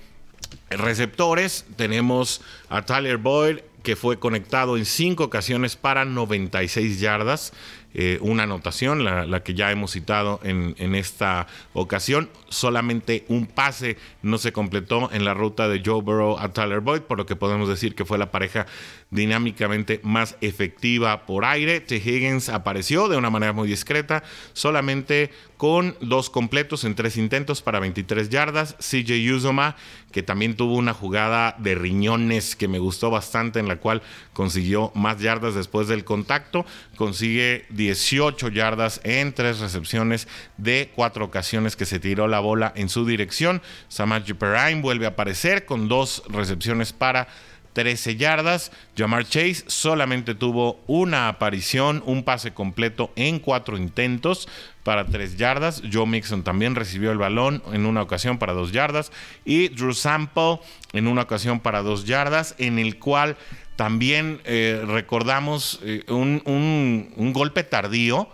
receptores 0.71 1.65
tenemos 1.77 2.41
a 2.69 2.85
Tyler 2.85 3.19
Boyd 3.19 3.59
que 3.83 3.97
fue 3.97 4.19
conectado 4.19 4.77
en 4.77 4.85
cinco 4.85 5.25
ocasiones 5.25 5.77
para 5.77 6.05
96 6.05 7.01
yardas. 7.01 7.53
Eh, 7.93 8.19
una 8.21 8.45
anotación, 8.45 9.05
la, 9.05 9.43
que 9.43 9.55
ya 9.55 9.73
hemos 9.73 9.91
citado 9.93 10.39
en, 10.45 10.77
en, 10.79 10.95
esta 10.95 11.49
ocasión. 11.73 12.31
Solamente 12.49 13.25
un 13.29 13.47
pase 13.47 13.97
no 14.23 14.39
se 14.39 14.53
completó 14.53 15.11
en 15.13 15.25
la 15.25 15.35
ruta 15.35 15.69
de 15.69 15.83
Joe 15.85 16.01
Burrow 16.01 16.39
a 16.39 16.53
Tyler 16.53 16.81
Boyd, 16.81 17.03
por 17.03 17.19
lo 17.19 17.27
que 17.27 17.35
podemos 17.35 17.69
decir 17.69 17.97
que 17.97 18.05
fue 18.05 18.17
la 18.17 18.31
pareja 18.31 18.67
dinámicamente 19.11 20.01
más 20.03 20.37
efectiva 20.41 21.27
por 21.27 21.45
aire. 21.45 21.81
T. 21.81 21.97
Higgins 21.97 22.49
apareció 22.49 23.09
de 23.09 23.17
una 23.17 23.31
manera 23.31 23.53
muy 23.53 23.69
discreta, 23.69 24.23
solamente 24.53 25.31
con 25.57 25.97
dos 26.01 26.31
completos 26.31 26.85
en 26.85 26.95
tres 26.95 27.17
intentos 27.17 27.61
para 27.61 27.81
23 27.81 28.31
yardas. 28.31 28.77
CJ 28.79 29.35
Uzoma, 29.35 29.77
que 30.13 30.23
también 30.23 30.55
tuvo 30.57 30.77
una 30.77 30.95
jugada 30.95 31.57
de 31.59 31.75
riñones 31.75 32.57
que 32.57 32.69
me 32.69 32.79
gustó 32.79 33.11
bastante, 33.11 33.59
en 33.59 33.69
la 33.69 33.77
cual 33.77 34.01
consiguió 34.33 34.93
más 34.95 35.21
yardas 35.21 35.55
después 35.55 35.89
del 35.89 36.05
contacto, 36.05 36.65
consigue 36.97 37.67
18 37.71 38.49
yardas 38.49 39.01
en 39.05 39.33
tres 39.33 39.59
recepciones 39.59 40.29
de 40.57 40.91
cuatro 40.95 41.25
ocasiones 41.25 41.77
que 41.77 41.85
se 41.85 41.99
tiró 41.99 42.29
la 42.29 42.41
bola 42.41 42.73
en 42.77 42.89
su 42.89 43.05
dirección. 43.05 43.61
Samaji 43.89 44.35
Perrine 44.35 44.81
vuelve 44.81 45.07
a 45.07 45.11
aparecer 45.11 45.67
con 45.67 45.89
dos 45.89 46.23
recepciones 46.29 46.93
para 46.93 47.29
13 47.73 48.17
yardas. 48.17 48.73
Jamar 48.97 49.25
Chase 49.25 49.65
solamente 49.67 50.35
tuvo 50.35 50.81
una 50.87 51.29
aparición, 51.29 52.03
un 52.07 52.25
pase 52.25 52.53
completo 52.53 53.13
en 53.17 53.39
cuatro 53.39 53.77
intentos 53.77 54.49
para 54.83 55.07
3 55.07 55.37
yardas. 55.37 55.83
Joe 55.91 56.07
Mixon 56.07 56.43
también 56.43 56.75
recibió 56.75 57.13
el 57.13 57.19
balón 57.19 57.63
en 57.73 57.87
una 57.87 58.03
ocasión 58.03 58.39
para 58.39 58.53
2 58.53 58.73
yardas. 58.73 59.13
Y 59.45 59.69
Drew 59.69 59.95
Sample 59.95 60.61
en 60.93 61.07
una 61.07 61.23
ocasión 61.23 61.61
para 61.61 61.83
2 61.83 62.05
yardas, 62.05 62.55
en 62.59 62.79
el 62.79 62.99
cual 62.99 63.37
también 63.77 64.41
eh, 64.45 64.83
recordamos 64.87 65.81
eh, 65.83 66.05
un, 66.09 67.33
golpe 67.33 67.65
tardío. 67.65 68.29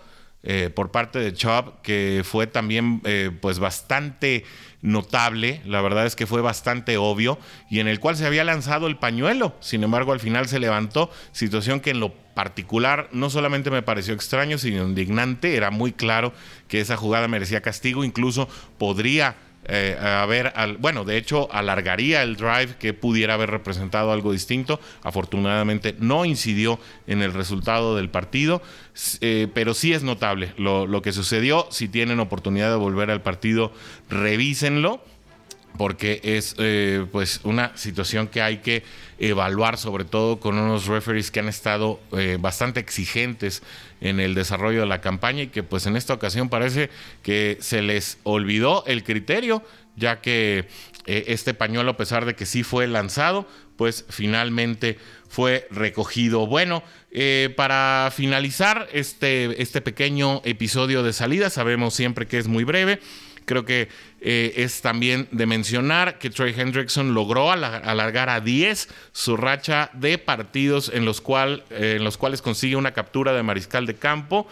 Eh, 0.47 0.71
por 0.75 0.91
parte 0.91 1.19
de 1.19 1.35
Chubb, 1.35 1.83
que 1.83 2.23
fue 2.25 2.47
también 2.47 3.03
pues 3.41 3.59
bastante 3.59 4.45
notable, 4.83 5.61
la 5.65 5.81
verdad 5.81 6.07
es 6.07 6.15
que 6.15 6.27
fue 6.27 6.41
bastante 6.41 6.97
obvio, 6.97 7.39
y 7.69 7.81
en 7.81 7.89
el 7.89 7.99
cual 7.99 8.17
se 8.17 8.25
había 8.25 8.45
lanzado 8.45 8.87
el 8.87 8.97
pañuelo, 8.97 9.57
sin 9.61 9.83
embargo 9.83 10.13
al 10.13 10.21
final 10.21 10.47
se 10.47 10.61
levantó, 10.61 11.11
situación 11.33 11.81
que 11.81 11.91
en 11.91 12.01
lo 12.01 12.15
particular 12.37 13.09
no 13.13 13.29
solamente 13.31 13.71
me 13.71 13.83
pareció 13.83 14.15
extraño, 14.15 14.59
sino 14.59 14.85
indignante, 14.85 15.57
era 15.57 15.71
muy 15.71 15.93
claro 15.93 16.33
que 16.69 16.81
esa 16.81 16.97
jugada 16.97 17.27
merecía 17.27 17.63
castigo, 17.63 18.05
incluso 18.05 18.49
podría 18.79 19.35
eh, 19.69 19.97
haber, 20.01 20.53
al, 20.55 20.77
bueno, 20.77 21.05
de 21.05 21.17
hecho 21.17 21.49
alargaría 21.53 22.23
el 22.23 22.37
drive 22.37 22.77
que 22.79 22.95
pudiera 22.95 23.35
haber 23.35 23.51
representado 23.51 24.13
algo 24.13 24.33
distinto. 24.33 24.81
Afortunadamente 25.03 25.95
no 25.99 26.25
incidió 26.25 26.79
en 27.07 27.23
el 27.23 27.33
resultado 27.33 27.97
del 27.97 28.11
partido, 28.11 28.63
eh, 29.21 29.49
pero 29.53 29.75
sí 29.75 29.93
es 29.93 30.03
notable 30.03 30.53
lo, 30.57 30.87
lo 30.87 31.03
que 31.03 31.13
sucedió. 31.13 31.67
Si 31.71 31.89
tienen 31.89 32.21
oportunidad 32.21 32.71
de 32.71 32.77
volver 32.77 33.11
al 33.11 33.23
partido, 33.23 33.73
revísenlo 34.09 35.03
porque 35.77 36.21
es 36.23 36.55
eh, 36.59 37.07
pues 37.13 37.41
una 37.45 37.77
situación 37.77 38.29
que 38.29 38.43
hay 38.43 38.59
que 38.59 38.83
evaluar 39.19 39.79
sobre 39.79 40.05
todo 40.05 40.41
con 40.41 40.59
unos 40.59 40.87
referees 40.87 41.31
que 41.31 41.41
han 41.41 41.49
estado 41.49 42.01
eh, 42.13 42.39
bastante 42.41 42.81
exigentes 42.81 43.63
en 44.01 44.21
el 44.21 44.35
desarrollo 44.35 44.81
de 44.81 44.87
la 44.87 45.01
campaña 45.01 45.43
y 45.43 45.47
que 45.49 45.63
pues 45.63 45.87
en 45.87 45.97
esta 45.97 46.15
ocasión 46.15 46.49
parece 46.49 46.91
que 47.23 47.59
se 47.61 47.83
les 47.83 48.19
olvidó 48.25 48.85
el 48.87 49.05
criterio 49.05 49.63
ya 49.97 50.21
que 50.21 50.69
eh, 51.07 51.25
este 51.29 51.55
pañuelo 51.55 51.93
a 51.93 51.97
pesar 51.97 52.25
de 52.27 52.35
que 52.35 52.47
sí 52.47 52.63
fue 52.63 52.87
lanzado 52.87 53.49
pues 53.77 54.07
finalmente 54.09 54.99
fue 55.29 55.69
recogido. 55.71 56.47
Bueno, 56.47 56.83
para 57.57 58.11
finalizar 58.15 58.89
este, 58.93 59.61
este 59.61 59.83
pequeño 59.83 60.41
episodio 60.45 61.03
de 61.03 61.13
salida, 61.13 61.51
sabemos 61.51 61.93
siempre 61.93 62.27
que 62.27 62.39
es 62.39 62.49
muy 62.49 62.65
breve. 62.65 63.01
Creo 63.47 63.65
que 63.65 63.89
eh, 64.21 64.53
es 64.57 64.83
también 64.83 65.29
de 65.31 65.47
mencionar 65.47 66.19
que 66.19 66.31
Trey 66.31 66.53
Hendrickson 66.57 67.15
logró 67.15 67.51
alargar 67.51 68.29
a 68.29 68.41
10 68.41 68.89
su 69.13 69.37
racha 69.37 69.89
de 69.95 70.19
partidos 70.19 70.91
en 70.93 71.05
los, 71.05 71.21
cual, 71.21 71.65
eh, 71.71 71.95
en 71.97 72.05
los 72.05 72.19
cuales 72.19 72.43
consigue 72.43 72.77
una 72.77 72.93
captura 72.93 73.33
de 73.33 73.43
mariscal 73.43 73.87
de 73.87 73.95
campo 73.95 74.47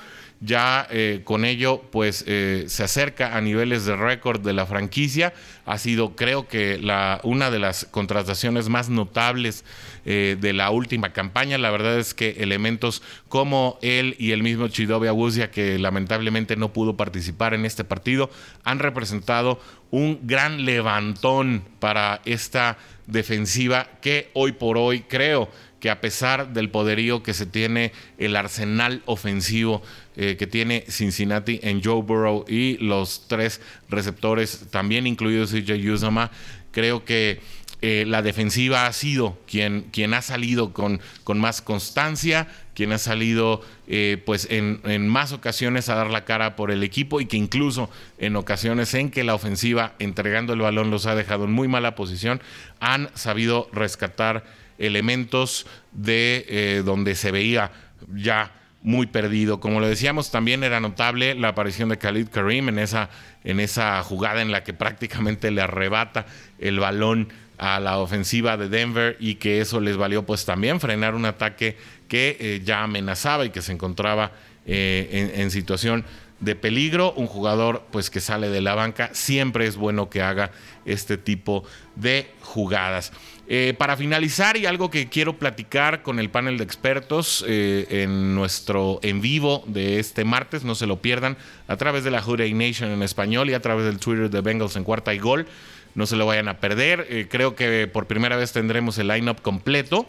ya 0.45 0.87
eh, 0.91 1.23
con 1.25 1.45
ello 1.45 1.83
pues 1.91 2.23
eh, 2.27 2.65
se 2.69 2.85
acerca 2.85 3.37
a 3.37 3.41
niveles 3.41 3.87
de 3.87 3.97
récord 3.97 4.41
de 4.41 4.53
la 4.53 4.67
franquicia. 4.67 5.33
Ha 5.65 5.79
sido 5.79 6.15
creo 6.15 6.47
que 6.49 6.79
la, 6.79 7.21
una 7.25 7.51
de 7.51 7.59
las 7.59 7.87
contrataciones 7.87 8.69
más 8.69 8.91
notables 8.91 9.65
eh, 10.05 10.37
de 10.39 10.53
la 10.53 10.71
última 10.71 11.13
campaña. 11.13 11.57
La 11.57 11.71
verdad 11.71 11.99
es 11.99 12.13
que 12.13 12.37
elementos 12.41 13.03
como 13.29 13.79
él 13.81 14.17
y 14.19 14.33
el 14.33 14.43
mismo 14.43 14.69
Chidobe 14.69 15.09
Agusia, 15.09 15.51
que 15.51 15.79
lamentablemente 15.79 16.57
no 16.57 16.73
pudo 16.73 16.97
participar 16.97 17.55
en 17.55 17.65
este 17.65 17.85
partido, 17.85 18.31
han 18.65 18.81
representado 18.81 19.61
un 19.91 20.21
gran 20.25 20.65
levantón 20.65 21.65
para 21.79 22.21
esta 22.27 22.77
defensiva 23.07 23.89
que 24.01 24.31
hoy 24.35 24.53
por 24.53 24.77
hoy 24.77 25.01
creo 25.01 25.49
que 25.85 25.91
a 25.91 26.01
pesar 26.01 26.55
del 26.55 26.71
poderío 26.71 27.23
que 27.23 27.35
se 27.35 27.45
tiene 27.45 27.93
el 28.17 28.37
arsenal 28.37 29.03
ofensivo 29.05 29.83
eh, 30.17 30.37
que 30.39 30.47
tiene 30.47 30.85
Cincinnati 30.89 31.59
en 31.65 31.83
Joe 31.83 32.01
Burrow 32.01 32.45
y 32.47 32.77
los 32.77 33.27
tres 33.27 33.61
receptores, 33.89 34.67
también 34.71 35.09
incluidos 35.09 35.51
CJ 35.51 35.73
Uzama, 35.91 36.31
creo 36.71 37.05
que 37.05 37.41
eh, 37.83 38.05
la 38.07 38.23
defensiva 38.23 38.87
ha 38.87 38.93
sido 38.93 39.37
quien, 39.51 39.83
quien 39.91 40.15
ha 40.15 40.23
salido 40.23 40.73
con, 40.73 41.01
con 41.25 41.41
más 41.41 41.63
constancia, 41.63 42.47
quien 42.75 42.93
ha 42.93 42.99
salido 42.99 43.61
eh, 43.89 44.23
pues 44.25 44.47
en, 44.53 44.81
en, 44.85 45.09
más 45.09 45.33
ocasiones 45.33 45.89
a 45.89 45.97
dar 45.97 46.11
la 46.11 46.25
cara 46.25 46.55
por 46.55 46.71
el 46.71 46.85
equipo 46.85 47.21
y 47.21 47.27
que 47.27 47.37
incluso 47.37 47.91
en 48.19 48.37
ocasiones 48.37 48.95
en 48.95 49.11
que 49.11 49.25
la 49.25 49.35
ofensiva 49.35 49.95
entregando 49.99 50.53
el 50.53 50.61
balón 50.61 50.93
los 50.93 51.07
ha 51.07 51.17
dejado 51.17 51.47
en 51.47 51.51
muy 51.51 51.67
mala 51.67 51.97
posición, 51.97 52.41
han 52.79 53.11
sabido 53.15 53.69
rescatar 53.73 54.45
elementos 54.79 55.67
de 55.91 56.83
donde 56.85 57.17
se 57.17 57.33
veía 57.33 57.73
ya 58.15 58.53
muy 58.85 59.07
perdido. 59.07 59.59
Como 59.59 59.81
lo 59.81 59.89
decíamos, 59.89 60.31
también 60.31 60.63
era 60.63 60.79
notable 60.79 61.35
la 61.35 61.49
aparición 61.49 61.89
de 61.89 61.99
Khalid 61.99 62.29
Karim 62.29 62.69
en 62.69 62.79
esa, 62.79 63.09
en 63.43 63.59
esa 63.59 64.01
jugada 64.05 64.43
en 64.43 64.53
la 64.53 64.63
que 64.63 64.75
prácticamente 64.75 65.51
le 65.51 65.63
arrebata 65.63 66.27
el 66.59 66.79
balón 66.79 67.33
a 67.57 67.81
la 67.81 67.99
ofensiva 67.99 68.57
de 68.57 68.69
Denver 68.69 69.17
y 69.19 69.37
que 69.37 69.61
eso 69.61 69.81
les 69.81 69.97
valió 69.97 70.27
pues 70.27 70.45
también 70.45 70.81
frenar 70.81 71.15
un 71.15 71.25
ataque 71.25 71.79
que 72.09 72.37
eh, 72.39 72.61
ya 72.63 72.83
amenazaba 72.83 73.47
y 73.47 73.51
que 73.51 73.63
se 73.63 73.73
encontraba 73.73 74.33
eh, 74.67 75.33
en, 75.35 75.51
situación 75.51 76.05
de 76.41 76.55
peligro. 76.55 77.15
Un 77.15 77.27
jugador 77.27 77.87
pues 77.91 78.11
que 78.11 78.21
sale 78.21 78.51
de 78.51 78.61
la 78.61 78.75
banca 78.75 79.09
siempre 79.15 79.67
es 79.67 79.77
bueno 79.77 80.11
que 80.11 80.21
haga 80.21 80.51
este 80.85 81.17
tipo 81.17 81.65
de 81.97 82.31
jugadas. 82.41 83.13
Eh, 83.47 83.75
para 83.77 83.97
finalizar 83.97 84.57
y 84.57 84.65
algo 84.65 84.91
que 84.91 85.09
quiero 85.09 85.39
platicar 85.39 86.03
con 86.03 86.19
el 86.19 86.31
panel 86.31 86.57
de 86.57 86.65
expertos 86.65 87.45
en 87.47 88.35
nuestro 88.35 89.01
en 89.03 89.21
vivo 89.21 89.65
de 89.67 89.99
este 89.99 90.25
martes, 90.25 90.65
no 90.65 90.75
se 90.75 90.87
lo 90.87 91.03
pierdan, 91.03 91.37
a 91.69 91.77
través 91.77 92.05
de 92.05 92.11
la 92.11 92.23
Hooday 92.23 92.55
Nation 92.55 92.91
en 92.91 93.03
español 93.03 93.51
y 93.51 93.55
a 93.55 93.61
través 93.61 93.85
del 93.85 93.99
Twitter 93.99 94.31
de 94.31 94.41
Bengals 94.41 94.77
en 94.77 94.85
cuarta 94.85 95.13
y 95.15 95.19
gol 95.19 95.47
no 95.95 96.07
se 96.07 96.17
lo 96.17 96.27
vayan 96.27 96.49
a 96.49 96.59
perder. 96.59 97.07
Eh, 97.09 97.27
creo 97.31 97.55
que 97.55 97.87
por 97.87 98.07
primera 98.07 98.37
vez 98.37 98.53
tendremos 98.53 98.99
el 98.99 99.09
lineup 99.09 99.41
completo. 99.41 100.07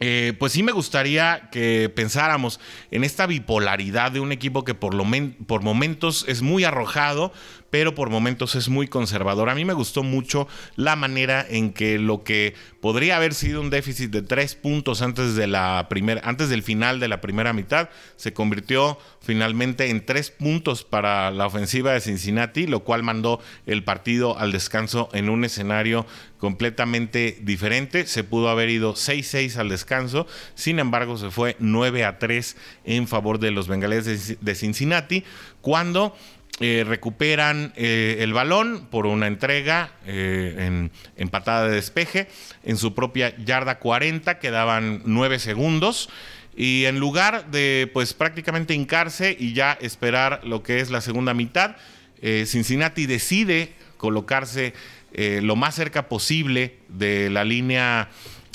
Eh, 0.00 0.34
pues 0.38 0.52
sí 0.52 0.62
me 0.62 0.72
gustaría 0.72 1.48
que 1.52 1.88
pensáramos 1.88 2.58
en 2.90 3.04
esta 3.04 3.26
bipolaridad 3.26 4.10
de 4.10 4.20
un 4.20 4.32
equipo 4.32 4.64
que 4.64 4.74
por, 4.74 4.92
lo 4.92 5.04
por 5.46 5.62
momentos 5.62 6.24
es 6.26 6.42
muy 6.42 6.64
arrojado, 6.64 7.32
pero 7.74 7.92
por 7.92 8.08
momentos 8.08 8.54
es 8.54 8.68
muy 8.68 8.86
conservador. 8.86 9.50
A 9.50 9.54
mí 9.56 9.64
me 9.64 9.72
gustó 9.72 10.04
mucho 10.04 10.46
la 10.76 10.94
manera 10.94 11.44
en 11.50 11.72
que 11.72 11.98
lo 11.98 12.22
que 12.22 12.54
podría 12.80 13.16
haber 13.16 13.34
sido 13.34 13.60
un 13.60 13.68
déficit 13.68 14.12
de 14.12 14.22
tres 14.22 14.54
puntos 14.54 15.02
antes, 15.02 15.34
de 15.34 15.48
la 15.48 15.88
primera, 15.90 16.20
antes 16.22 16.48
del 16.50 16.62
final 16.62 17.00
de 17.00 17.08
la 17.08 17.20
primera 17.20 17.52
mitad 17.52 17.88
se 18.14 18.32
convirtió 18.32 18.96
finalmente 19.20 19.90
en 19.90 20.06
tres 20.06 20.30
puntos 20.30 20.84
para 20.84 21.32
la 21.32 21.48
ofensiva 21.48 21.92
de 21.92 22.00
Cincinnati, 22.00 22.68
lo 22.68 22.84
cual 22.84 23.02
mandó 23.02 23.40
el 23.66 23.82
partido 23.82 24.38
al 24.38 24.52
descanso 24.52 25.08
en 25.12 25.28
un 25.28 25.44
escenario 25.44 26.06
completamente 26.38 27.38
diferente. 27.40 28.06
Se 28.06 28.22
pudo 28.22 28.50
haber 28.50 28.68
ido 28.68 28.94
6-6 28.94 29.56
al 29.56 29.70
descanso, 29.70 30.28
sin 30.54 30.78
embargo 30.78 31.16
se 31.16 31.30
fue 31.30 31.56
9 31.58 32.04
a 32.04 32.20
3 32.20 32.56
en 32.84 33.08
favor 33.08 33.40
de 33.40 33.50
los 33.50 33.66
bengalíes 33.66 34.36
de 34.40 34.54
Cincinnati, 34.54 35.24
cuando 35.60 36.14
eh, 36.60 36.84
recuperan 36.86 37.72
eh, 37.74 38.18
el 38.20 38.32
balón 38.32 38.86
por 38.88 39.06
una 39.06 39.26
entrega 39.26 39.90
eh, 40.06 40.88
en, 41.16 41.28
patada 41.28 41.66
de 41.66 41.74
despeje 41.74 42.28
en 42.62 42.76
su 42.76 42.94
propia 42.94 43.36
yarda 43.38 43.80
40, 43.80 44.38
quedaban 44.38 45.02
9 45.04 45.40
segundos. 45.40 46.08
Y 46.56 46.84
en 46.84 47.00
lugar 47.00 47.50
de 47.50 47.90
pues 47.92 48.14
prácticamente 48.14 48.72
hincarse 48.72 49.36
y 49.36 49.52
ya 49.52 49.76
esperar 49.80 50.42
lo 50.44 50.62
que 50.62 50.78
es 50.78 50.90
la 50.90 51.00
segunda 51.00 51.34
mitad, 51.34 51.74
Cincinnati 52.22 53.06
decide 53.06 53.72
colocarse 53.96 54.72
lo 55.12 55.56
más 55.56 55.74
cerca 55.74 56.08
posible 56.08 56.76
de 56.88 57.28
la 57.28 57.44
línea 57.44 58.08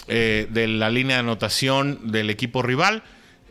de 0.07 0.67
la 0.67 0.89
línea 0.89 1.17
de 1.17 1.19
anotación 1.19 2.09
del 2.09 2.29
equipo 2.29 2.61
rival 2.63 3.03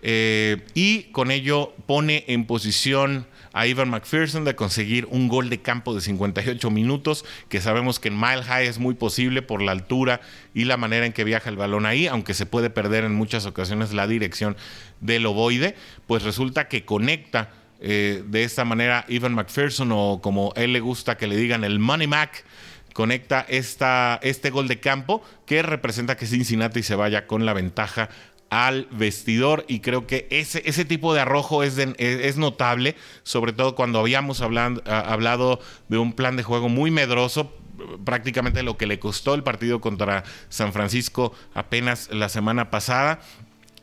y 0.02 1.02
con 1.12 1.30
ello 1.30 1.74
pone 1.86 2.24
en 2.26 2.46
posición 2.46 3.26
a 3.58 3.66
Ivan 3.66 3.90
McPherson 3.90 4.44
de 4.44 4.54
conseguir 4.54 5.06
un 5.10 5.26
gol 5.26 5.50
de 5.50 5.60
campo 5.60 5.92
de 5.92 6.00
58 6.00 6.70
minutos, 6.70 7.24
que 7.48 7.60
sabemos 7.60 7.98
que 7.98 8.06
en 8.06 8.16
Mile 8.16 8.44
High 8.44 8.68
es 8.68 8.78
muy 8.78 8.94
posible 8.94 9.42
por 9.42 9.62
la 9.62 9.72
altura 9.72 10.20
y 10.54 10.64
la 10.64 10.76
manera 10.76 11.06
en 11.06 11.12
que 11.12 11.24
viaja 11.24 11.50
el 11.50 11.56
balón 11.56 11.84
ahí, 11.84 12.06
aunque 12.06 12.34
se 12.34 12.46
puede 12.46 12.70
perder 12.70 13.02
en 13.02 13.16
muchas 13.16 13.46
ocasiones 13.46 13.92
la 13.92 14.06
dirección 14.06 14.56
del 15.00 15.26
ovoide, 15.26 15.74
pues 16.06 16.22
resulta 16.22 16.68
que 16.68 16.84
conecta 16.84 17.50
eh, 17.80 18.22
de 18.24 18.44
esta 18.44 18.64
manera 18.64 19.04
Ivan 19.08 19.34
McPherson 19.34 19.90
o 19.90 20.20
como 20.22 20.52
él 20.54 20.72
le 20.72 20.78
gusta 20.78 21.16
que 21.16 21.26
le 21.26 21.36
digan 21.36 21.64
el 21.64 21.80
Money 21.80 22.06
Mac 22.06 22.44
conecta 22.92 23.44
esta, 23.48 24.20
este 24.22 24.50
gol 24.50 24.68
de 24.68 24.78
campo 24.78 25.22
que 25.46 25.62
representa 25.62 26.16
que 26.16 26.26
Cincinnati 26.26 26.84
se 26.84 26.94
vaya 26.94 27.26
con 27.26 27.44
la 27.44 27.54
ventaja 27.54 28.08
al 28.50 28.88
vestidor 28.90 29.64
y 29.68 29.80
creo 29.80 30.06
que 30.06 30.26
ese, 30.30 30.62
ese 30.64 30.84
tipo 30.84 31.12
de 31.14 31.20
arrojo 31.20 31.62
es, 31.62 31.76
es 31.78 32.36
notable, 32.36 32.96
sobre 33.22 33.52
todo 33.52 33.74
cuando 33.74 34.00
habíamos 34.00 34.40
hablado 34.40 35.60
de 35.88 35.98
un 35.98 36.12
plan 36.12 36.36
de 36.36 36.42
juego 36.42 36.68
muy 36.68 36.90
medroso, 36.90 37.52
prácticamente 38.04 38.62
lo 38.62 38.76
que 38.76 38.86
le 38.86 38.98
costó 38.98 39.34
el 39.34 39.42
partido 39.42 39.80
contra 39.80 40.24
San 40.48 40.72
Francisco 40.72 41.34
apenas 41.54 42.08
la 42.12 42.28
semana 42.28 42.70
pasada. 42.70 43.20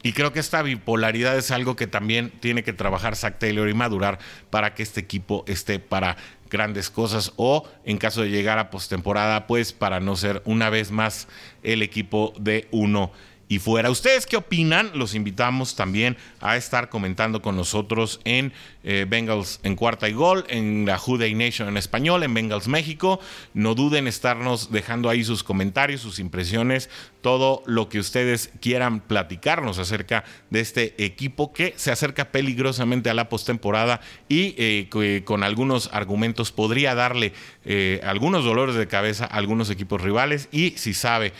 Y 0.04 0.14
creo 0.14 0.32
que 0.32 0.40
esta 0.40 0.62
bipolaridad 0.62 1.36
es 1.36 1.50
algo 1.50 1.76
que 1.76 1.88
también 1.88 2.30
tiene 2.40 2.62
que 2.62 2.74
trabajar 2.74 3.16
Zach 3.16 3.40
Taylor 3.40 3.68
y 3.68 3.74
madurar 3.74 4.20
para 4.52 4.76
que 4.76 4.84
este 4.84 5.00
equipo 5.00 5.44
esté 5.48 5.80
para 5.80 6.16
grandes 6.52 6.92
cosas 6.92 7.34
o 7.38 7.68
en 7.86 7.98
caso 7.98 8.22
de 8.22 8.30
llegar 8.30 8.60
a 8.60 8.70
postemporada, 8.70 9.48
pues 9.48 9.74
para 9.74 10.00
no 10.00 10.16
ser 10.16 10.44
una 10.46 10.70
vez 10.70 10.92
más 10.92 11.28
el 11.64 11.82
equipo 11.82 12.34
de 12.38 12.68
uno 12.70 13.12
y 13.48 13.60
fuera. 13.60 13.90
¿Ustedes 13.92 14.26
qué 14.26 14.38
opinan? 14.38 14.92
Los 14.96 15.14
invitamos 15.14 15.76
también 15.76 16.18
a 16.42 16.58
estar 16.58 16.90
comentando 16.90 17.42
con 17.42 17.56
nosotros 17.56 18.20
en 18.24 18.54
eh, 18.84 19.06
Bengals 19.08 19.60
en 19.64 19.76
cuarta 19.76 20.08
y 20.10 20.14
gol, 20.14 20.46
en 20.48 20.86
la 20.86 20.98
Juday 20.98 21.34
Nation 21.34 21.68
en 21.68 21.78
español, 21.78 22.24
en 22.24 22.34
Bengals 22.34 22.68
México. 22.68 23.20
No 23.54 23.76
duden 23.76 24.08
estarnos 24.08 24.72
dejando 24.72 25.10
ahí 25.10 25.24
sus 25.24 25.44
comentarios, 25.44 26.02
sus 26.02 26.20
impresiones, 26.20 26.90
todo 27.22 27.64
lo 27.66 27.90
que 27.90 28.00
ustedes 28.00 28.52
quieran 28.62 29.00
platicarnos 29.00 29.80
acerca 29.80 30.24
de 30.50 30.60
este 30.60 31.04
equipo 31.04 31.54
que 31.54 31.74
se 31.78 31.92
acerca 31.92 32.32
peligrosamente 32.32 33.10
a 33.10 33.16
la 33.16 33.30
postemporada 33.30 34.02
y 34.30 34.56
eh, 34.58 35.24
con 35.26 35.44
algunos 35.44 35.90
argumentos 35.92 36.52
podría 36.52 36.94
darle 36.94 37.34
eh, 37.64 38.02
algunos 38.04 38.44
dolores 38.46 38.76
de 38.76 38.88
cabeza 38.88 39.26
a 39.26 39.38
algunos 39.38 39.70
equipos 39.70 40.02
rivales 40.02 40.48
y 40.52 40.72
si 40.78 40.94
sabe 40.94 41.34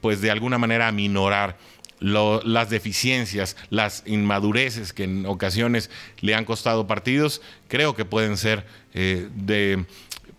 pues 0.00 0.22
de 0.22 0.30
alguna 0.30 0.56
manera 0.56 0.88
aminorar 1.12 1.56
las 2.00 2.68
deficiencias, 2.68 3.56
las 3.70 4.02
inmadureces 4.06 4.92
que 4.92 5.04
en 5.04 5.24
ocasiones 5.26 5.88
le 6.20 6.34
han 6.34 6.44
costado 6.44 6.88
partidos, 6.88 7.40
creo 7.68 7.94
que 7.94 8.04
pueden 8.04 8.36
ser 8.36 8.66
eh, 8.92 9.28
de 9.36 9.84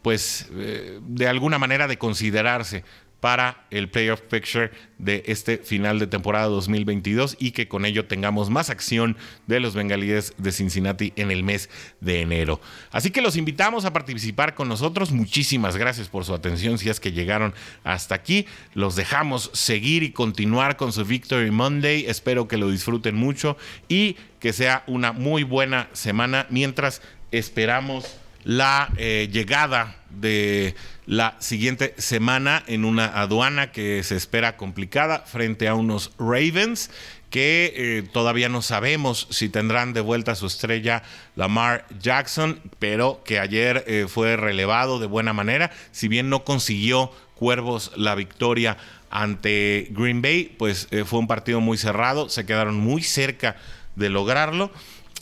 pues 0.01 0.49
eh, 0.51 0.99
de 1.07 1.27
alguna 1.29 1.57
manera 1.57 1.87
de 1.87 1.97
considerarse 1.97 2.83
para 3.23 3.65
el 3.71 3.87
playoff 3.87 4.19
picture 4.19 4.69
de 4.97 5.23
este 5.27 5.57
final 5.57 5.97
de 5.97 6.07
temporada 6.07 6.47
2022 6.47 7.37
y 7.39 7.51
que 7.51 7.69
con 7.69 7.85
ello 7.85 8.05
tengamos 8.05 8.49
más 8.49 8.69
acción 8.69 9.15
de 9.47 9.61
los 9.61 9.75
bengalíes 9.75 10.33
de 10.37 10.51
Cincinnati 10.51 11.13
en 11.15 11.31
el 11.31 11.41
mes 11.41 11.69
de 12.01 12.19
enero. 12.19 12.59
Así 12.91 13.11
que 13.11 13.21
los 13.21 13.37
invitamos 13.37 13.85
a 13.85 13.93
participar 13.93 14.55
con 14.55 14.67
nosotros. 14.67 15.13
Muchísimas 15.13 15.77
gracias 15.77 16.09
por 16.09 16.25
su 16.25 16.33
atención 16.33 16.77
si 16.77 16.89
es 16.89 16.99
que 16.99 17.13
llegaron 17.13 17.53
hasta 17.85 18.13
aquí. 18.13 18.45
Los 18.73 18.97
dejamos 18.97 19.51
seguir 19.53 20.03
y 20.03 20.11
continuar 20.11 20.75
con 20.75 20.91
su 20.91 21.05
Victory 21.05 21.49
Monday. 21.49 22.07
Espero 22.07 22.49
que 22.49 22.57
lo 22.57 22.69
disfruten 22.69 23.15
mucho 23.15 23.55
y 23.87 24.17
que 24.41 24.51
sea 24.51 24.83
una 24.85 25.13
muy 25.13 25.43
buena 25.43 25.87
semana 25.93 26.45
mientras 26.49 27.01
esperamos 27.31 28.19
la 28.43 28.91
eh, 28.97 29.29
llegada 29.31 29.95
de 30.09 30.75
la 31.05 31.35
siguiente 31.39 31.93
semana 31.97 32.63
en 32.67 32.85
una 32.85 33.05
aduana 33.19 33.71
que 33.71 34.03
se 34.03 34.15
espera 34.15 34.57
complicada 34.57 35.19
frente 35.19 35.67
a 35.67 35.75
unos 35.75 36.11
Ravens 36.17 36.89
que 37.29 37.73
eh, 37.75 38.03
todavía 38.03 38.47
no 38.47 38.61
sabemos 38.61 39.27
si 39.31 39.49
tendrán 39.49 39.93
de 39.93 40.01
vuelta 40.01 40.35
su 40.35 40.45
estrella 40.45 41.01
Lamar 41.35 41.85
Jackson, 41.99 42.61
pero 42.77 43.23
que 43.25 43.39
ayer 43.39 43.83
eh, 43.87 44.05
fue 44.07 44.37
relevado 44.37 44.99
de 44.99 45.07
buena 45.07 45.33
manera, 45.33 45.71
si 45.91 46.07
bien 46.07 46.29
no 46.29 46.43
consiguió 46.43 47.11
Cuervos 47.33 47.91
la 47.97 48.13
victoria 48.13 48.77
ante 49.09 49.87
Green 49.91 50.21
Bay, 50.21 50.55
pues 50.57 50.87
fue 51.05 51.19
un 51.19 51.27
partido 51.27 51.59
muy 51.59 51.77
cerrado, 51.77 52.29
se 52.29 52.45
quedaron 52.45 52.75
muy 52.75 53.03
cerca 53.03 53.57
de 53.95 54.09
lograrlo 54.09 54.71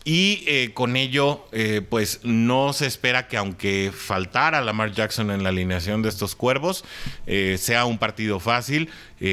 Y 0.03 0.43
eh, 0.47 0.71
con 0.73 0.95
ello, 0.95 1.45
eh, 1.51 1.81
pues 1.87 2.21
no 2.23 2.73
se 2.73 2.87
espera 2.87 3.27
que 3.27 3.37
aunque 3.37 3.91
faltara 3.95 4.59
Lamar 4.61 4.93
Jackson 4.93 5.29
en 5.29 5.43
la 5.43 5.49
alineación 5.49 6.01
de 6.01 6.09
estos 6.09 6.33
cuervos, 6.33 6.83
eh, 7.27 7.57
sea 7.59 7.85
un 7.85 7.99
partido 7.99 8.39
fácil. 8.39 8.89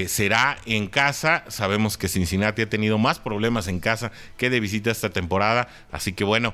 será 0.07 0.59
en 0.67 0.87
casa. 0.87 1.45
Sabemos 1.49 1.97
que 1.97 2.09
Cincinnati 2.09 2.61
ha 2.61 2.69
tenido 2.69 2.99
más 2.99 3.19
problemas 3.19 3.69
en 3.69 3.81
casa 3.81 4.13
que 4.37 4.51
de 4.51 4.61
visita 4.61 4.91
esta 4.91 5.09
temporada. 5.09 5.69
Así 5.91 6.13
que 6.13 6.25
bueno, 6.25 6.53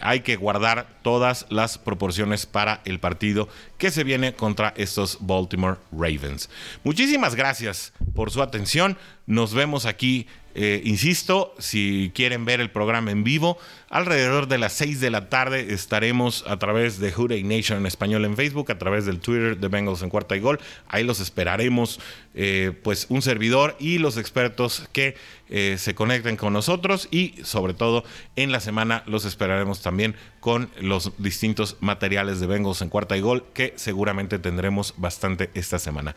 hay 0.00 0.20
que 0.20 0.34
guardar 0.34 0.88
todas 1.02 1.46
las 1.50 1.78
proporciones 1.78 2.46
para 2.46 2.80
el 2.84 2.98
partido 2.98 3.48
que 3.78 3.92
se 3.92 4.02
viene 4.02 4.34
contra 4.34 4.74
estos 4.76 5.18
Baltimore 5.20 5.78
Ravens. 5.92 6.50
Muchísimas 6.82 7.36
gracias 7.36 7.92
por 8.16 8.32
su 8.32 8.42
atención. 8.42 8.98
Nos 9.26 9.54
vemos 9.54 9.86
aquí 9.86 10.26
eh, 10.60 10.82
insisto, 10.84 11.54
si 11.60 12.10
quieren 12.16 12.44
ver 12.44 12.60
el 12.60 12.72
programa 12.72 13.12
en 13.12 13.22
vivo, 13.22 13.58
alrededor 13.90 14.48
de 14.48 14.58
las 14.58 14.72
6 14.72 14.98
de 14.98 15.08
la 15.08 15.28
tarde 15.28 15.72
estaremos 15.72 16.44
a 16.48 16.58
través 16.58 16.98
de 16.98 17.12
Hooday 17.12 17.44
Nation 17.44 17.78
en 17.78 17.86
español 17.86 18.24
en 18.24 18.34
Facebook, 18.34 18.72
a 18.72 18.76
través 18.76 19.06
del 19.06 19.20
Twitter 19.20 19.56
de 19.56 19.68
Bengals 19.68 20.02
en 20.02 20.10
cuarta 20.10 20.34
y 20.34 20.40
gol. 20.40 20.58
Ahí 20.88 21.04
los 21.04 21.20
esperaremos, 21.20 22.00
eh, 22.34 22.72
pues 22.82 23.06
un 23.08 23.22
servidor 23.22 23.76
y 23.78 23.98
los 23.98 24.16
expertos 24.16 24.88
que 24.90 25.14
eh, 25.48 25.76
se 25.78 25.94
conecten 25.94 26.36
con 26.36 26.54
nosotros 26.54 27.06
y 27.12 27.36
sobre 27.44 27.72
todo 27.72 28.02
en 28.34 28.50
la 28.50 28.58
semana 28.58 29.04
los 29.06 29.24
esperaremos 29.26 29.80
también 29.80 30.16
con 30.40 30.72
los 30.80 31.12
distintos 31.18 31.76
materiales 31.78 32.40
de 32.40 32.48
Bengals 32.48 32.82
en 32.82 32.88
cuarta 32.88 33.16
y 33.16 33.20
gol 33.20 33.44
que 33.54 33.74
seguramente 33.76 34.40
tendremos 34.40 34.94
bastante 34.96 35.50
esta 35.54 35.78
semana. 35.78 36.16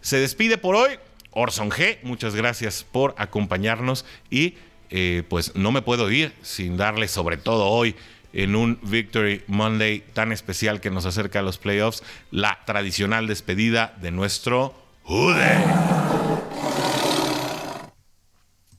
Se 0.00 0.16
despide 0.16 0.56
por 0.56 0.74
hoy. 0.74 0.98
Orson 1.34 1.70
G, 1.70 1.98
muchas 2.02 2.34
gracias 2.34 2.84
por 2.90 3.14
acompañarnos 3.18 4.04
y 4.30 4.54
eh, 4.90 5.22
pues 5.28 5.56
no 5.56 5.72
me 5.72 5.82
puedo 5.82 6.10
ir 6.10 6.32
sin 6.42 6.76
darle 6.76 7.08
sobre 7.08 7.36
todo 7.36 7.66
hoy 7.66 7.96
en 8.32 8.56
un 8.56 8.78
Victory 8.82 9.42
Monday 9.46 10.04
tan 10.12 10.32
especial 10.32 10.80
que 10.80 10.90
nos 10.90 11.06
acerca 11.06 11.38
a 11.38 11.42
los 11.42 11.58
playoffs 11.58 12.02
la 12.30 12.60
tradicional 12.64 13.26
despedida 13.26 13.96
de 14.00 14.10
nuestro 14.10 14.74
Jude. 15.04 16.13